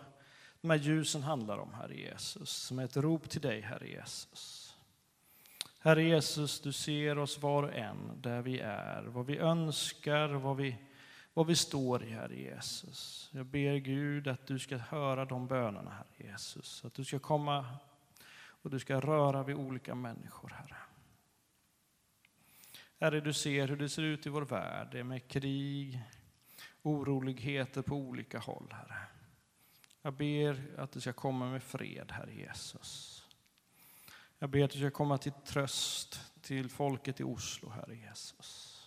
de 0.61 0.69
här 0.69 0.77
ljusen 0.77 1.23
handlar 1.23 1.57
om, 1.57 1.73
Herre 1.73 1.95
Jesus, 1.95 2.49
som 2.49 2.79
är 2.79 2.85
ett 2.85 2.97
rop 2.97 3.29
till 3.29 3.41
dig, 3.41 3.61
Herre 3.61 3.87
Jesus. 3.87 4.75
Herre 5.79 6.03
Jesus, 6.03 6.59
du 6.59 6.73
ser 6.73 7.17
oss 7.17 7.41
var 7.41 7.63
och 7.63 7.73
en 7.73 8.21
där 8.21 8.41
vi 8.41 8.59
är, 8.59 9.03
vad 9.03 9.25
vi 9.25 9.37
önskar, 9.37 10.27
vad 10.27 10.57
vi, 10.57 10.75
vad 11.33 11.47
vi 11.47 11.55
står 11.55 12.03
i, 12.03 12.09
Herre 12.09 12.35
Jesus. 12.35 13.29
Jag 13.33 13.45
ber 13.45 13.75
Gud 13.75 14.27
att 14.27 14.47
du 14.47 14.59
ska 14.59 14.77
höra 14.77 15.25
de 15.25 15.47
bönerna, 15.47 15.91
Herre 15.91 16.31
Jesus, 16.31 16.85
att 16.85 16.93
du 16.93 17.05
ska 17.05 17.19
komma 17.19 17.65
och 18.61 18.69
du 18.69 18.79
ska 18.79 18.99
röra 18.99 19.43
vid 19.43 19.55
olika 19.55 19.95
människor, 19.95 20.49
Herre. 20.49 20.77
Herre, 22.99 23.21
du 23.21 23.33
ser 23.33 23.67
hur 23.67 23.77
det 23.77 23.89
ser 23.89 24.01
ut 24.01 24.25
i 24.25 24.29
vår 24.29 24.41
värld. 24.41 24.87
Det 24.91 24.99
är 24.99 25.03
med 25.03 25.27
krig, 25.27 26.01
oroligheter 26.81 27.81
på 27.81 27.95
olika 27.95 28.39
håll, 28.39 28.67
Herre. 28.71 29.07
Jag 30.01 30.13
ber 30.13 30.75
att 30.77 30.91
du 30.91 31.01
ska 31.01 31.13
komma 31.13 31.51
med 31.51 31.63
fred, 31.63 32.11
Herre 32.11 32.33
Jesus. 32.33 33.17
Jag 34.39 34.49
ber 34.49 34.63
att 34.63 34.71
du 34.71 34.79
ska 34.79 34.91
komma 34.91 35.17
till 35.17 35.31
tröst 35.31 36.31
till 36.41 36.69
folket 36.69 37.19
i 37.19 37.23
Oslo, 37.23 37.69
Herre 37.69 37.95
Jesus. 37.95 38.77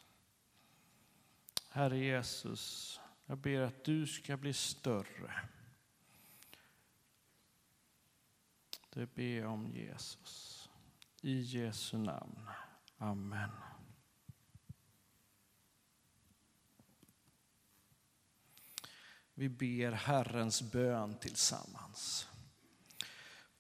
Herre 1.71 1.99
Jesus, 1.99 3.01
jag 3.27 3.39
ber 3.39 3.61
att 3.61 3.85
du 3.85 4.07
ska 4.07 4.37
bli 4.37 4.53
större. 4.53 5.33
Det 8.95 9.15
ber 9.15 9.39
jag 9.39 9.53
om 9.53 9.67
Jesus. 9.67 10.69
I 11.23 11.41
Jesu 11.41 11.99
namn. 11.99 12.49
Amen. 12.99 13.51
Vi 19.35 19.49
ber 19.49 19.93
Herrens 19.93 20.73
bön 20.73 21.15
tillsammans. 21.21 22.29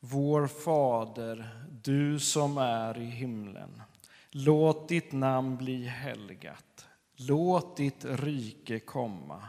Vår 0.00 0.46
Fader, 0.46 1.66
du 1.82 2.20
som 2.20 2.58
är 2.58 2.98
i 2.98 3.04
himlen. 3.04 3.82
Låt 4.30 4.88
ditt 4.88 5.12
namn 5.12 5.56
bli 5.56 5.86
helgat. 5.86 6.86
Låt 7.16 7.76
ditt 7.76 8.04
rike 8.04 8.80
komma. 8.80 9.48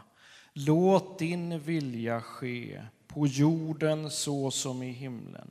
Låt 0.52 1.18
din 1.18 1.60
vilja 1.60 2.20
ske 2.20 2.86
på 3.06 3.26
jorden 3.26 4.10
så 4.10 4.50
som 4.50 4.82
i 4.82 4.90
himlen. 4.90 5.50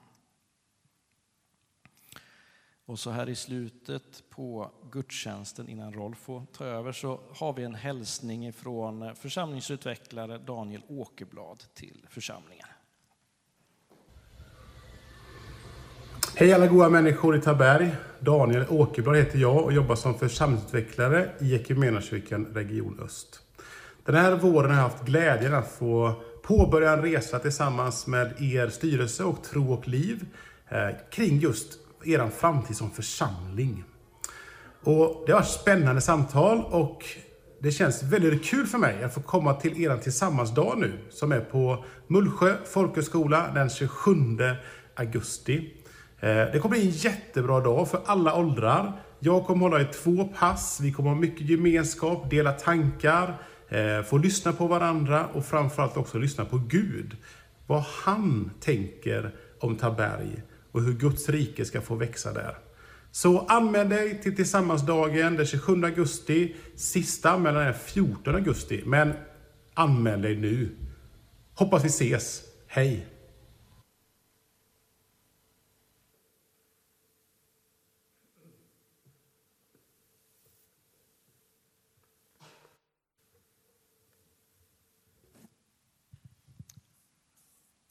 Och 2.85 2.99
så 2.99 3.09
här 3.09 3.29
i 3.29 3.35
slutet 3.35 4.23
på 4.29 4.71
gudstjänsten 4.91 5.69
innan 5.69 5.93
Rolf 5.93 6.17
får 6.17 6.45
ta 6.45 6.65
över 6.65 6.91
så 6.91 7.19
har 7.35 7.53
vi 7.53 7.63
en 7.63 7.75
hälsning 7.75 8.53
från 8.53 9.15
församlingsutvecklare 9.15 10.37
Daniel 10.37 10.81
Åkerblad 10.87 11.63
till 11.73 12.05
församlingen. 12.09 12.67
Hej 16.35 16.53
alla 16.53 16.67
goda 16.67 16.89
människor 16.89 17.35
i 17.35 17.41
Taberg. 17.41 17.95
Daniel 18.19 18.65
Åkerblad 18.69 19.17
heter 19.17 19.39
jag 19.39 19.63
och 19.63 19.73
jobbar 19.73 19.95
som 19.95 20.19
församlingsutvecklare 20.19 21.29
i 21.39 21.55
Equmeniakyrkan 21.55 22.45
Region 22.53 22.99
Öst. 22.99 23.39
Den 24.05 24.15
här 24.15 24.35
våren 24.35 24.69
har 24.71 24.77
jag 24.77 24.83
haft 24.83 25.05
glädjen 25.05 25.53
att 25.53 25.71
få 25.71 26.13
påbörja 26.43 26.91
en 26.91 27.01
resa 27.01 27.39
tillsammans 27.39 28.07
med 28.07 28.41
er 28.41 28.69
styrelse 28.69 29.23
och 29.23 29.43
Tro 29.43 29.73
och 29.73 29.87
Liv 29.87 30.25
eh, 30.69 30.89
kring 31.11 31.39
just 31.39 31.80
er 32.05 32.29
framtid 32.29 32.77
som 32.77 32.91
församling. 32.91 33.83
Och 34.83 35.23
det 35.25 35.31
har 35.31 35.39
varit 35.39 35.49
spännande 35.49 36.01
samtal 36.01 36.63
och 36.69 37.05
det 37.59 37.71
känns 37.71 38.03
väldigt 38.03 38.45
kul 38.45 38.67
för 38.67 38.77
mig 38.77 39.03
att 39.03 39.13
få 39.13 39.21
komma 39.21 39.53
till 39.53 39.83
er 39.83 39.97
tillsammansdag 39.97 40.77
nu 40.77 40.93
som 41.09 41.31
är 41.31 41.39
på 41.39 41.85
Mullsjö 42.07 42.55
folkhögskola 42.65 43.51
den 43.53 43.69
27 43.69 44.11
augusti. 44.95 45.73
Eh, 46.19 46.29
det 46.29 46.59
kommer 46.61 46.75
bli 46.75 46.85
en 46.85 46.91
jättebra 46.91 47.59
dag 47.59 47.89
för 47.89 48.01
alla 48.05 48.35
åldrar. 48.35 49.01
Jag 49.19 49.45
kommer 49.45 49.61
hålla 49.61 49.81
i 49.81 49.85
två 49.85 50.29
pass, 50.39 50.79
vi 50.81 50.91
kommer 50.91 51.09
ha 51.09 51.17
mycket 51.17 51.49
gemenskap, 51.49 52.29
dela 52.29 52.51
tankar, 52.51 53.41
eh, 53.69 54.03
få 54.03 54.17
lyssna 54.17 54.53
på 54.53 54.67
varandra 54.67 55.25
och 55.33 55.45
framförallt 55.45 55.97
också 55.97 56.17
lyssna 56.17 56.45
på 56.45 56.57
Gud. 56.57 57.17
Vad 57.67 57.81
han 57.81 58.51
tänker 58.59 59.35
om 59.59 59.75
Taberg 59.75 60.41
och 60.71 60.81
hur 60.81 60.93
Guds 60.93 61.29
rike 61.29 61.65
ska 61.65 61.81
få 61.81 61.95
växa 61.95 62.33
där. 62.33 62.57
Så 63.11 63.39
anmäl 63.39 63.89
dig 63.89 64.21
till 64.21 64.35
Tillsammansdagen 64.35 65.35
den 65.35 65.45
27 65.45 65.83
augusti. 65.83 66.55
Sista 66.75 67.31
anmälan 67.31 67.63
är 67.63 67.73
14 67.73 68.35
augusti, 68.35 68.83
men 68.85 69.13
anmäl 69.73 70.21
dig 70.21 70.35
nu. 70.35 70.69
Hoppas 71.53 71.83
vi 71.83 71.87
ses. 71.87 72.41
Hej! 72.67 73.07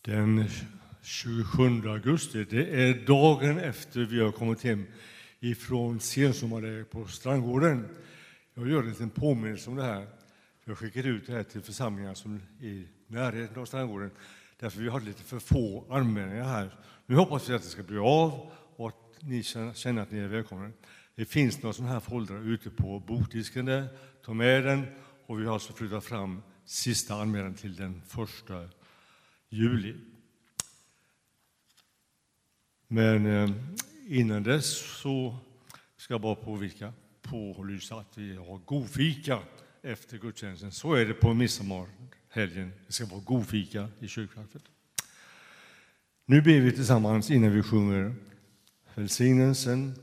Den 0.03 0.49
27 1.03 1.89
augusti, 1.89 2.45
det 2.45 2.83
är 2.83 3.07
dagen 3.07 3.59
efter 3.59 4.01
vi 4.01 4.21
har 4.21 4.33
kommit 4.33 4.63
hem 4.63 4.87
ifrån 5.41 6.01
sensommarläger 6.01 6.85
på 6.85 7.07
Strandgården. 7.07 7.89
Jag 8.55 8.69
gör 8.69 8.83
en 8.83 8.89
liten 8.89 9.11
påminnelse 9.11 9.71
om 9.71 9.77
det 9.77 9.83
här. 9.83 10.07
Jag 10.65 10.79
skickade 10.79 11.09
ut 11.09 11.27
det 11.27 11.33
här 11.33 11.43
till 11.43 11.61
församlingar 11.63 12.15
som 12.15 12.35
är 12.35 12.65
i 12.65 12.89
närheten 13.07 13.63
av 13.63 13.67
Strandgården 13.67 14.11
därför 14.59 14.81
vi 14.81 14.89
har 14.89 15.01
lite 15.01 15.23
för 15.23 15.39
få 15.39 15.85
anmälningar 15.91 16.45
här. 16.45 16.75
Nu 17.07 17.17
hoppas 17.17 17.51
vi 17.51 17.55
att 17.55 17.63
det 17.63 17.69
ska 17.69 17.83
bli 17.83 17.99
av 17.99 18.51
och 18.77 18.89
att 18.89 19.23
ni 19.23 19.43
känner 19.75 20.03
att 20.03 20.11
ni 20.11 20.19
är 20.19 20.29
välkomna. 20.29 20.71
Det 21.15 21.25
finns 21.25 21.63
några 21.63 21.73
sådana 21.73 21.93
här 21.93 22.01
foldrar 22.01 22.53
ute 22.53 22.71
på 22.71 22.99
bokdisken 23.01 23.65
där. 23.65 23.89
Ta 24.25 24.35
med 24.35 24.65
den 24.65 24.87
och 25.27 25.41
vi 25.41 25.47
har 25.47 25.55
alltså 25.55 25.73
flyttat 25.73 26.05
fram 26.05 26.43
sista 26.65 27.15
anmälan 27.15 27.55
till 27.55 27.77
den 27.77 28.03
första 28.07 28.69
juli. 29.49 29.95
Men 32.93 33.27
eh, 33.27 33.51
innan 34.09 34.43
dess 34.43 34.99
så 35.01 35.37
ska 35.97 36.15
jag 36.15 36.21
bara 36.21 36.35
påvika, 36.35 36.93
pålysa 37.23 37.95
att 37.95 38.19
vi 38.19 38.37
har 38.37 38.59
godfika 38.59 39.39
efter 39.83 40.19
gudstjänsten. 40.19 40.73
Så 40.73 40.95
är 40.95 41.07
det 41.07 41.15
på 41.15 41.35
midsommarhelgen. 41.35 42.73
Det 42.87 42.93
ska 42.93 43.07
vara 43.07 43.21
godfika 43.21 43.89
i 44.01 44.09
kyrkkaffet. 44.09 44.63
Nu 46.25 46.43
ber 46.43 46.61
vi 46.61 46.73
tillsammans 46.73 47.31
innan 47.31 47.53
vi 47.53 47.63
sjunger 47.63 48.15
välsignelsen. 48.95 49.95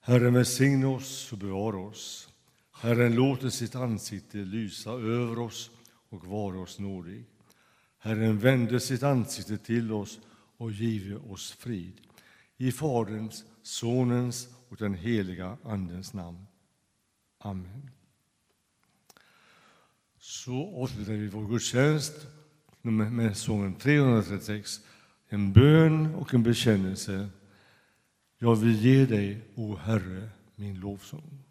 Herren 0.00 0.34
välsigne 0.34 0.86
oss 0.86 1.32
och 1.32 1.38
bevara 1.38 1.78
oss. 1.78 2.28
Herren 2.72 3.14
låter 3.14 3.50
sitt 3.50 3.74
ansikte 3.74 4.38
lysa 4.38 4.90
över 4.90 5.38
oss 5.38 5.70
och 6.08 6.24
vara 6.24 6.58
oss 6.58 6.78
nådig. 6.78 7.24
Herren 7.98 8.38
vände 8.38 8.80
sitt 8.80 9.02
ansikte 9.02 9.58
till 9.58 9.92
oss 9.92 10.20
och 10.56 10.72
give 10.72 11.16
oss 11.16 11.52
frid. 11.52 12.00
I 12.56 12.72
Faderns, 12.72 13.44
Sonens 13.62 14.48
och 14.68 14.76
den 14.76 14.94
heliga 14.94 15.56
Andens 15.64 16.14
namn. 16.14 16.46
Amen. 17.38 17.90
Så 20.18 20.82
avslutar 20.82 21.12
vi 21.12 21.28
vår 21.28 21.48
gudstjänst 21.48 22.26
med 22.82 23.36
sången 23.36 23.74
336. 23.74 24.80
En 25.28 25.52
bön 25.52 26.14
och 26.14 26.34
en 26.34 26.42
bekännelse. 26.42 27.28
Jag 28.38 28.56
vill 28.56 28.84
ge 28.84 29.06
dig, 29.06 29.40
o 29.54 29.76
Herre, 29.76 30.28
min 30.54 30.80
lovsång. 30.80 31.45